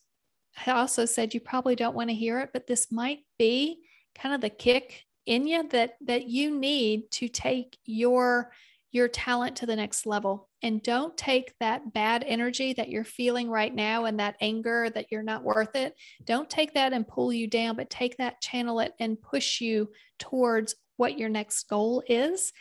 I 0.65 0.71
also 0.71 1.05
said, 1.05 1.33
you 1.33 1.39
probably 1.39 1.75
don't 1.75 1.95
want 1.95 2.09
to 2.09 2.15
hear 2.15 2.39
it, 2.39 2.51
but 2.53 2.67
this 2.67 2.91
might 2.91 3.19
be 3.37 3.79
kind 4.15 4.33
of 4.33 4.41
the 4.41 4.49
kick 4.49 5.03
in 5.25 5.47
you 5.47 5.67
that 5.69 5.95
that 6.05 6.27
you 6.27 6.57
need 6.57 7.09
to 7.11 7.27
take 7.27 7.77
your 7.83 8.51
your 8.91 9.07
talent 9.09 9.57
to 9.57 9.65
the 9.65 9.75
next 9.75 10.05
level 10.05 10.47
and 10.63 10.81
don't 10.81 11.17
take 11.17 11.53
that 11.59 11.91
bad 11.91 12.23
energy 12.25 12.71
that 12.73 12.87
you're 12.87 13.03
feeling 13.03 13.49
right 13.49 13.75
now 13.75 14.05
and 14.05 14.19
that 14.19 14.37
anger 14.39 14.89
that 14.89 15.07
you're 15.11 15.21
not 15.21 15.43
worth 15.43 15.75
it. 15.75 15.93
Don't 16.23 16.49
take 16.49 16.73
that 16.75 16.93
and 16.93 17.05
pull 17.05 17.33
you 17.33 17.45
down, 17.45 17.75
but 17.75 17.89
take 17.89 18.15
that, 18.17 18.39
channel 18.39 18.79
it, 18.79 18.93
and 18.97 19.21
push 19.21 19.59
you 19.59 19.89
towards 20.17 20.75
what 20.95 21.19
your 21.19 21.27
next 21.27 21.65
goal 21.65 22.03
is. 22.07 22.53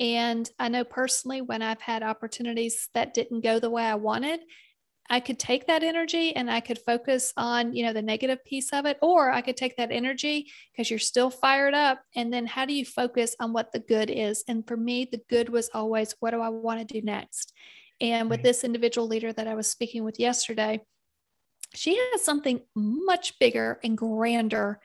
And 0.00 0.48
I 0.58 0.70
know 0.70 0.82
personally, 0.82 1.42
when 1.42 1.60
I've 1.60 1.82
had 1.82 2.02
opportunities 2.02 2.88
that 2.94 3.12
didn't 3.12 3.42
go 3.42 3.58
the 3.58 3.70
way 3.70 3.84
I 3.84 3.96
wanted, 3.96 4.40
I 5.12 5.20
could 5.20 5.38
take 5.38 5.66
that 5.66 5.82
energy 5.82 6.34
and 6.34 6.50
I 6.50 6.60
could 6.60 6.78
focus 6.78 7.34
on, 7.36 7.74
you 7.74 7.84
know, 7.84 7.92
the 7.92 8.00
negative 8.00 8.42
piece 8.46 8.72
of 8.72 8.86
it, 8.86 8.96
or 9.02 9.30
I 9.30 9.42
could 9.42 9.58
take 9.58 9.76
that 9.76 9.92
energy 9.92 10.50
because 10.72 10.88
you're 10.88 10.98
still 10.98 11.28
fired 11.28 11.74
up. 11.74 12.00
And 12.16 12.32
then 12.32 12.46
how 12.46 12.64
do 12.64 12.72
you 12.72 12.86
focus 12.86 13.36
on 13.38 13.52
what 13.52 13.72
the 13.72 13.80
good 13.80 14.08
is? 14.08 14.42
And 14.48 14.66
for 14.66 14.74
me, 14.74 15.04
the 15.04 15.20
good 15.28 15.50
was 15.50 15.68
always, 15.74 16.14
what 16.20 16.30
do 16.30 16.40
I 16.40 16.48
want 16.48 16.80
to 16.80 17.00
do 17.00 17.04
next? 17.04 17.52
And 18.00 18.30
with 18.30 18.42
this 18.42 18.64
individual 18.64 19.06
leader 19.06 19.34
that 19.34 19.46
I 19.46 19.54
was 19.54 19.66
speaking 19.66 20.02
with 20.02 20.18
yesterday, 20.18 20.80
she 21.74 21.94
has 22.12 22.24
something 22.24 22.62
much 22.74 23.38
bigger 23.38 23.80
and 23.84 23.98
grander 23.98 24.80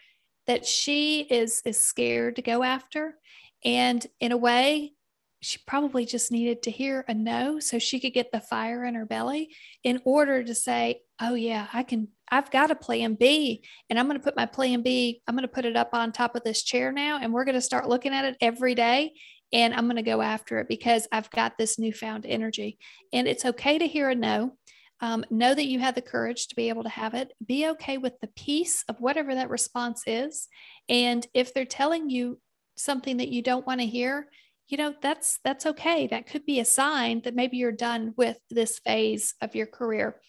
that 0.45 0.65
she 0.65 1.21
is 1.21 1.61
is 1.63 1.81
scared 1.81 2.35
to 2.35 2.41
go 2.41 2.63
after. 2.63 3.15
And 3.63 4.05
in 4.19 4.33
a 4.33 4.37
way, 4.37 4.91
she 5.41 5.59
probably 5.67 6.05
just 6.05 6.31
needed 6.31 6.63
to 6.63 6.71
hear 6.71 7.05
a 7.07 7.13
no 7.13 7.59
so 7.59 7.77
she 7.77 7.99
could 7.99 8.13
get 8.13 8.31
the 8.31 8.39
fire 8.39 8.83
in 8.83 8.95
her 8.95 9.05
belly 9.05 9.55
in 9.83 10.01
order 10.03 10.43
to 10.43 10.55
say, 10.55 11.01
Oh, 11.19 11.33
yeah, 11.33 11.67
I 11.73 11.83
can, 11.83 12.09
I've 12.29 12.51
got 12.51 12.71
a 12.71 12.75
plan 12.75 13.15
B 13.15 13.63
and 13.89 13.97
I'm 13.97 14.07
going 14.07 14.19
to 14.19 14.23
put 14.23 14.35
my 14.35 14.45
plan 14.45 14.81
B, 14.83 15.21
I'm 15.27 15.35
going 15.35 15.43
to 15.43 15.47
put 15.47 15.65
it 15.65 15.75
up 15.75 15.89
on 15.93 16.11
top 16.11 16.35
of 16.35 16.43
this 16.43 16.63
chair 16.63 16.91
now 16.91 17.19
and 17.21 17.33
we're 17.33 17.45
going 17.45 17.55
to 17.55 17.61
start 17.61 17.89
looking 17.89 18.13
at 18.13 18.25
it 18.25 18.37
every 18.41 18.75
day 18.75 19.13
and 19.53 19.73
I'm 19.73 19.85
going 19.85 19.97
to 19.97 20.01
go 20.01 20.21
after 20.21 20.59
it 20.59 20.67
because 20.67 21.07
I've 21.11 21.29
got 21.31 21.57
this 21.57 21.79
newfound 21.79 22.25
energy. 22.25 22.77
And 23.13 23.27
it's 23.27 23.45
okay 23.45 23.77
to 23.77 23.87
hear 23.87 24.09
a 24.09 24.15
no. 24.15 24.57
Um, 24.99 25.23
know 25.29 25.53
that 25.53 25.67
you 25.67 25.79
have 25.79 25.93
the 25.93 26.01
courage 26.01 26.47
to 26.47 26.55
be 26.55 26.69
able 26.69 26.83
to 26.83 26.89
have 26.89 27.13
it. 27.13 27.31
Be 27.45 27.67
okay 27.69 27.99
with 27.99 28.19
the 28.19 28.29
peace 28.35 28.83
of 28.89 28.99
whatever 28.99 29.35
that 29.35 29.49
response 29.49 30.01
is. 30.07 30.47
And 30.89 31.25
if 31.35 31.53
they're 31.53 31.65
telling 31.65 32.09
you 32.09 32.39
something 32.77 33.17
that 33.17 33.29
you 33.29 33.43
don't 33.43 33.65
want 33.67 33.79
to 33.79 33.85
hear, 33.85 34.27
you 34.67 34.77
know 34.77 34.93
that's 35.01 35.39
that's 35.43 35.65
okay. 35.65 36.07
That 36.07 36.27
could 36.27 36.45
be 36.45 36.59
a 36.59 36.65
sign 36.65 37.21
that 37.23 37.35
maybe 37.35 37.57
you're 37.57 37.71
done 37.71 38.13
with 38.17 38.37
this 38.49 38.79
phase 38.79 39.33
of 39.41 39.55
your 39.55 39.67
career. 39.67 40.19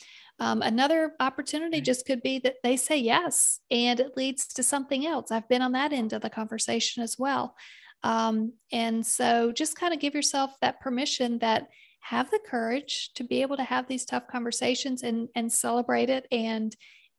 Um, 0.41 0.63
another 0.63 1.15
opportunity 1.19 1.81
just 1.81 2.07
could 2.07 2.23
be 2.23 2.39
that 2.41 2.57
they 2.63 2.77
say 2.77 2.97
yes 2.99 3.59
and 3.71 3.99
it 3.99 4.17
leads 4.17 4.47
to 4.55 4.63
something 4.63 5.05
else. 5.05 5.33
I've 5.33 5.49
been 5.49 5.63
on 5.63 5.73
that 5.73 5.93
end 5.93 6.13
of 6.13 6.23
the 6.23 6.31
conversation 6.31 7.03
as 7.03 7.17
well. 7.19 7.57
Um, 8.05 8.53
and 8.71 9.05
so 9.05 9.51
just 9.51 9.77
kind 9.77 9.93
of 9.93 9.99
give 9.99 10.15
yourself 10.15 10.53
that 10.61 10.81
permission 10.81 11.41
that 11.41 11.67
have 12.01 12.31
the 12.31 12.39
courage 12.49 13.11
to 13.17 13.25
be 13.25 13.43
able 13.43 13.57
to 13.57 13.65
have 13.65 13.89
these 13.89 14.05
tough 14.05 14.29
conversations 14.29 15.03
and 15.03 15.29
and 15.35 15.53
celebrate 15.53 16.09
it 16.09 16.27
and 16.31 16.77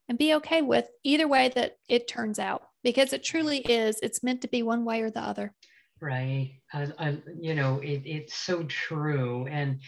and 0.08 0.18
be 0.18 0.34
okay 0.36 0.62
with 0.62 0.88
either 1.04 1.28
way 1.28 1.50
that 1.50 1.74
it 1.88 2.08
turns 2.08 2.40
out 2.40 2.64
because 2.84 3.14
it 3.14 3.24
truly 3.24 3.60
is 3.60 4.00
it's 4.02 4.24
meant 4.24 4.42
to 4.42 4.48
be 4.48 4.64
one 4.64 4.86
way 4.86 5.02
or 5.02 5.12
the 5.12 5.20
other 5.20 5.54
right 6.02 6.54
I, 6.74 6.88
I, 6.98 7.18
you 7.40 7.56
know 7.56 7.80
it, 7.80 8.04
it's 8.06 8.36
so 8.36 8.64
true 8.64 9.48
and 9.48 9.82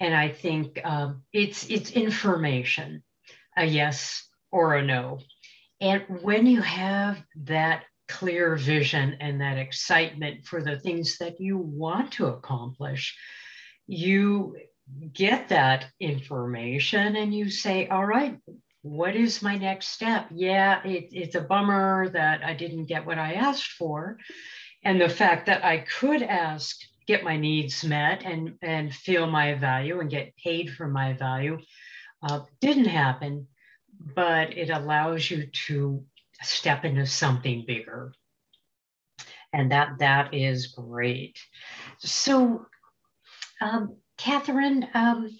and 0.00 0.14
i 0.14 0.28
think 0.28 0.80
um, 0.84 1.22
it's 1.32 1.68
it's 1.68 1.90
information 1.90 3.02
a 3.56 3.64
yes 3.64 4.28
or 4.50 4.76
a 4.76 4.82
no 4.82 5.18
and 5.80 6.04
when 6.22 6.46
you 6.46 6.62
have 6.62 7.20
that 7.44 7.84
clear 8.08 8.56
vision 8.56 9.16
and 9.20 9.40
that 9.40 9.58
excitement 9.58 10.44
for 10.44 10.62
the 10.62 10.78
things 10.78 11.18
that 11.18 11.40
you 11.40 11.56
want 11.56 12.12
to 12.12 12.26
accomplish, 12.26 13.16
you 13.86 14.56
get 15.12 15.48
that 15.48 15.86
information 15.98 17.16
and 17.16 17.34
you 17.34 17.50
say, 17.50 17.88
all 17.88 18.04
right, 18.04 18.38
what 18.82 19.16
is 19.16 19.42
my 19.42 19.56
next 19.56 19.88
step? 19.88 20.26
Yeah, 20.30 20.82
it, 20.84 21.08
it's 21.12 21.36
a 21.36 21.40
bummer 21.40 22.08
that 22.10 22.44
I 22.44 22.54
didn't 22.54 22.86
get 22.86 23.06
what 23.06 23.18
I 23.18 23.34
asked 23.34 23.72
for. 23.72 24.18
And 24.84 25.00
the 25.00 25.08
fact 25.08 25.46
that 25.46 25.64
I 25.64 25.78
could 25.78 26.22
ask, 26.22 26.76
get 27.06 27.24
my 27.24 27.36
needs 27.36 27.84
met 27.84 28.24
and, 28.24 28.54
and 28.62 28.94
feel 28.94 29.26
my 29.26 29.54
value 29.54 30.00
and 30.00 30.10
get 30.10 30.36
paid 30.36 30.70
for 30.70 30.88
my 30.88 31.12
value 31.12 31.58
uh, 32.22 32.40
didn't 32.60 32.86
happen, 32.86 33.46
but 34.14 34.56
it 34.56 34.70
allows 34.70 35.30
you 35.30 35.46
to 35.66 36.04
step 36.42 36.84
into 36.84 37.06
something 37.06 37.64
bigger. 37.66 38.12
And 39.52 39.70
that 39.70 39.98
that 39.98 40.32
is 40.32 40.68
great. 40.68 41.38
So 41.98 42.66
um, 43.60 43.96
Catherine, 44.16 44.88
um, 44.94 45.38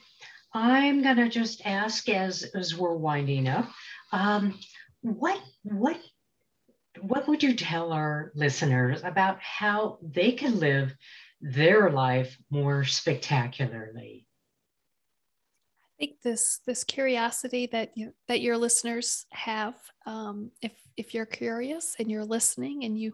I'm 0.52 1.02
to 1.16 1.28
just 1.28 1.62
ask 1.64 2.08
as, 2.08 2.42
as 2.54 2.76
we're 2.76 2.94
winding 2.94 3.48
up, 3.48 3.68
um, 4.12 4.58
what, 5.00 5.40
what, 5.62 5.98
what 7.02 7.26
would 7.26 7.42
you 7.42 7.54
tell 7.54 7.92
our 7.92 8.30
listeners 8.34 9.02
about 9.02 9.40
how 9.40 9.98
they 10.02 10.32
can 10.32 10.58
live 10.60 10.94
their 11.40 11.90
life 11.90 12.38
more 12.50 12.84
spectacularly? 12.84 14.26
I 15.84 16.06
think 16.06 16.20
this 16.22 16.60
this 16.66 16.84
curiosity 16.84 17.68
that 17.72 17.92
you 17.96 18.12
that 18.28 18.40
your 18.40 18.56
listeners 18.56 19.26
have, 19.32 19.74
um, 20.06 20.52
if 20.62 20.72
if 20.96 21.12
you're 21.12 21.26
curious 21.26 21.96
and 21.98 22.10
you're 22.10 22.24
listening 22.24 22.84
and 22.84 22.98
you 22.98 23.12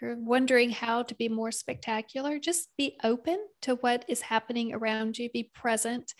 you're 0.00 0.16
wondering 0.16 0.70
how 0.70 1.02
to 1.02 1.14
be 1.14 1.28
more 1.28 1.52
spectacular, 1.52 2.38
just 2.38 2.68
be 2.76 2.98
open 3.04 3.38
to 3.62 3.76
what 3.76 4.04
is 4.08 4.20
happening 4.20 4.74
around 4.74 5.18
you, 5.18 5.30
be 5.30 5.50
present. 5.54 6.14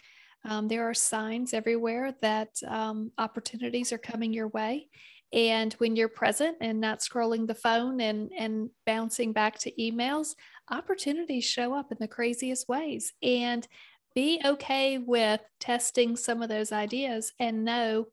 Um, 0.45 0.69
there 0.69 0.89
are 0.89 0.95
signs 0.95 1.55
everywhere 1.55 2.15
that 2.21 2.51
um, 2.67 3.13
opportunities 3.19 3.93
are 3.93 3.99
coming 3.99 4.33
your 4.33 4.49
way. 4.49 4.89
And 5.33 5.73
when 5.75 5.97
you're 5.97 6.09
present 6.09 6.59
and 6.61 6.81
not 6.81 7.01
scrolling 7.01 7.47
the 7.47 7.55
phone 7.55 8.01
and, 8.01 8.31
and 8.37 8.71
bouncing 8.85 9.33
back 9.33 9.59
to 9.61 9.73
emails, 9.73 10.35
opportunities 10.71 11.45
show 11.45 11.75
up 11.75 11.91
in 11.91 11.99
the 12.01 12.09
craziest 12.09 12.69
ways. 12.69 13.13
And 13.23 13.67
be 14.15 14.41
okay 14.45 14.99
with 14.99 15.41
testing 15.59 16.17
some 16.17 16.43
of 16.43 16.49
those 16.49 16.71
ideas 16.71 17.33
and 17.39 17.65
know 17.65 18.09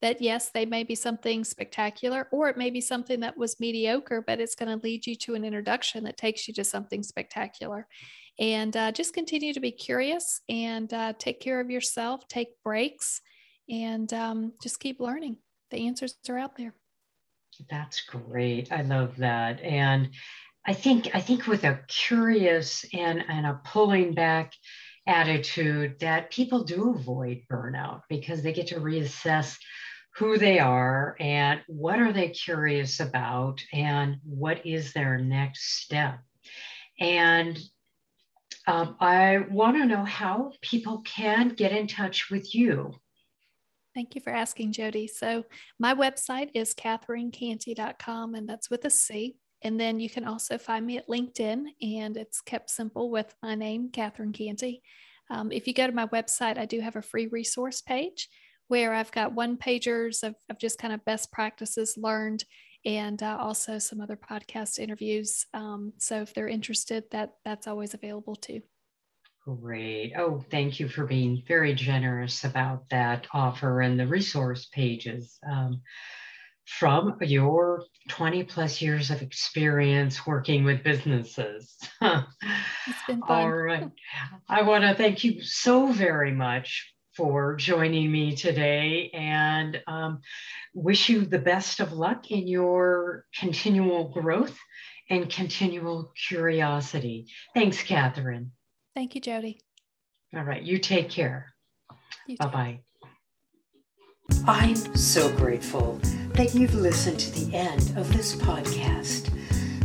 that 0.00 0.20
yes, 0.20 0.50
they 0.50 0.64
may 0.64 0.84
be 0.84 0.94
something 0.94 1.42
spectacular, 1.42 2.28
or 2.30 2.48
it 2.48 2.56
may 2.56 2.70
be 2.70 2.80
something 2.80 3.20
that 3.20 3.36
was 3.36 3.58
mediocre, 3.58 4.22
but 4.24 4.40
it's 4.40 4.54
going 4.54 4.68
to 4.68 4.84
lead 4.84 5.06
you 5.06 5.16
to 5.16 5.34
an 5.34 5.44
introduction 5.44 6.04
that 6.04 6.16
takes 6.16 6.46
you 6.46 6.54
to 6.54 6.64
something 6.64 7.02
spectacular. 7.02 7.86
And 8.38 8.76
uh, 8.76 8.92
just 8.92 9.14
continue 9.14 9.52
to 9.52 9.60
be 9.60 9.72
curious 9.72 10.40
and 10.48 10.92
uh, 10.94 11.14
take 11.18 11.40
care 11.40 11.60
of 11.60 11.70
yourself, 11.70 12.28
take 12.28 12.50
breaks, 12.62 13.20
and 13.68 14.12
um, 14.12 14.52
just 14.62 14.78
keep 14.78 15.00
learning. 15.00 15.38
The 15.70 15.86
answers 15.86 16.16
are 16.28 16.38
out 16.38 16.56
there. 16.56 16.74
That's 17.70 18.02
great. 18.02 18.70
I 18.72 18.82
love 18.82 19.16
that. 19.16 19.60
And 19.60 20.10
I 20.66 20.74
think 20.74 21.10
I 21.14 21.20
think 21.20 21.46
with 21.46 21.64
a 21.64 21.80
curious 21.88 22.84
and, 22.92 23.24
and 23.28 23.46
a 23.46 23.60
pulling 23.64 24.14
back 24.14 24.52
attitude 25.06 25.98
that 26.00 26.30
people 26.30 26.64
do 26.64 26.90
avoid 26.90 27.42
burnout 27.50 28.02
because 28.08 28.42
they 28.42 28.52
get 28.52 28.68
to 28.68 28.80
reassess 28.80 29.56
who 30.16 30.36
they 30.36 30.58
are 30.58 31.16
and 31.20 31.60
what 31.68 31.98
are 31.98 32.12
they 32.12 32.28
curious 32.28 33.00
about 33.00 33.62
and 33.72 34.16
what 34.24 34.66
is 34.66 34.92
their 34.92 35.18
next 35.18 35.80
step. 35.82 36.18
And 37.00 37.58
um, 38.66 38.96
I 39.00 39.38
want 39.50 39.76
to 39.78 39.86
know 39.86 40.04
how 40.04 40.52
people 40.60 41.00
can 41.02 41.50
get 41.50 41.72
in 41.72 41.86
touch 41.86 42.30
with 42.30 42.54
you. 42.54 42.94
Thank 43.94 44.14
you 44.14 44.20
for 44.20 44.30
asking, 44.30 44.72
Jody. 44.72 45.06
So, 45.06 45.44
my 45.78 45.94
website 45.94 46.50
is 46.54 46.74
catherinecanty.com, 46.74 48.34
and 48.34 48.48
that's 48.48 48.70
with 48.70 48.84
a 48.84 48.90
C. 48.90 49.36
And 49.62 49.78
then 49.80 49.98
you 49.98 50.08
can 50.08 50.24
also 50.24 50.56
find 50.56 50.86
me 50.86 50.98
at 50.98 51.08
LinkedIn, 51.08 51.64
and 51.82 52.16
it's 52.16 52.40
kept 52.40 52.70
simple 52.70 53.10
with 53.10 53.34
my 53.42 53.54
name, 53.54 53.90
Catherine 53.90 54.32
Canty. 54.32 54.82
Um, 55.30 55.50
if 55.52 55.66
you 55.66 55.74
go 55.74 55.86
to 55.86 55.92
my 55.92 56.06
website, 56.06 56.58
I 56.58 56.64
do 56.64 56.80
have 56.80 56.96
a 56.96 57.02
free 57.02 57.26
resource 57.26 57.80
page 57.80 58.28
where 58.68 58.92
I've 58.92 59.12
got 59.12 59.32
one 59.32 59.56
pagers 59.56 60.22
of, 60.22 60.34
of 60.48 60.58
just 60.58 60.78
kind 60.78 60.92
of 60.92 61.04
best 61.04 61.32
practices 61.32 61.94
learned 61.96 62.44
and 62.84 63.22
uh, 63.22 63.36
also 63.40 63.78
some 63.78 64.00
other 64.00 64.16
podcast 64.16 64.78
interviews. 64.78 65.46
Um, 65.52 65.94
so 65.98 66.22
if 66.22 66.34
they're 66.34 66.48
interested, 66.48 67.04
that 67.10 67.32
that's 67.44 67.66
always 67.66 67.94
available 67.94 68.36
too. 68.36 68.62
Great. 69.56 70.12
Oh, 70.14 70.44
thank 70.50 70.78
you 70.78 70.88
for 70.88 71.06
being 71.06 71.42
very 71.48 71.72
generous 71.72 72.44
about 72.44 72.90
that 72.90 73.26
offer 73.32 73.80
and 73.80 73.98
the 73.98 74.06
resource 74.06 74.66
pages. 74.66 75.38
Um, 75.48 75.80
from 76.66 77.16
your 77.22 77.84
20 78.10 78.44
plus 78.44 78.82
years 78.82 79.10
of 79.10 79.22
experience 79.22 80.26
working 80.26 80.64
with 80.64 80.84
businesses. 80.84 81.74
it's 82.02 83.06
been 83.06 83.20
fun. 83.26 83.42
All 83.42 83.50
right. 83.50 83.90
I 84.50 84.62
want 84.62 84.84
to 84.84 84.94
thank 84.94 85.24
you 85.24 85.42
so 85.42 85.92
very 85.92 86.32
much 86.32 86.92
for 87.16 87.56
joining 87.56 88.12
me 88.12 88.36
today 88.36 89.10
and 89.14 89.80
um, 89.86 90.20
wish 90.74 91.08
you 91.08 91.24
the 91.24 91.38
best 91.38 91.80
of 91.80 91.94
luck 91.94 92.30
in 92.30 92.46
your 92.46 93.24
continual 93.34 94.10
growth 94.10 94.56
and 95.08 95.30
continual 95.30 96.12
curiosity. 96.28 97.28
Thanks, 97.54 97.82
Catherine. 97.82 98.52
Thank 98.98 99.14
you, 99.14 99.20
Jody. 99.20 99.60
All 100.34 100.42
right, 100.42 100.60
you 100.60 100.76
take 100.76 101.08
care. 101.08 101.54
Bye 102.36 102.46
bye. 102.48 102.80
I'm 104.44 104.74
so 104.74 105.30
grateful 105.36 106.00
that 106.34 106.52
you've 106.52 106.74
listened 106.74 107.20
to 107.20 107.30
the 107.30 107.56
end 107.56 107.96
of 107.96 108.12
this 108.12 108.34
podcast. 108.34 109.30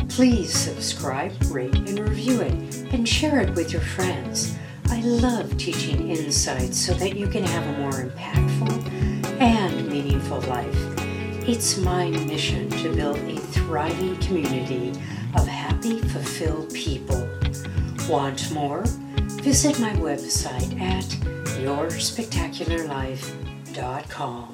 Please 0.09 0.51
subscribe, 0.51 1.31
rate, 1.51 1.75
and 1.75 1.99
review 1.99 2.41
it, 2.41 2.53
and 2.91 3.07
share 3.07 3.39
it 3.39 3.53
with 3.53 3.71
your 3.71 3.83
friends. 3.83 4.57
I 4.87 5.01
love 5.01 5.57
teaching 5.57 6.09
insights 6.09 6.83
so 6.83 6.95
that 6.95 7.15
you 7.15 7.27
can 7.27 7.43
have 7.43 7.67
a 7.67 7.79
more 7.81 7.91
impactful 7.91 9.39
and 9.39 9.89
meaningful 9.89 10.41
life. 10.41 10.75
It's 11.47 11.77
my 11.77 12.09
mission 12.09 12.67
to 12.67 12.95
build 12.95 13.17
a 13.17 13.37
thriving 13.37 14.17
community 14.21 14.89
of 15.35 15.47
happy, 15.47 15.99
fulfilled 15.99 16.73
people. 16.73 17.29
Want 18.09 18.51
more? 18.51 18.83
Visit 19.43 19.77
my 19.77 19.91
website 19.95 20.79
at 20.79 21.03
yourspectacularlife.com. 21.59 24.52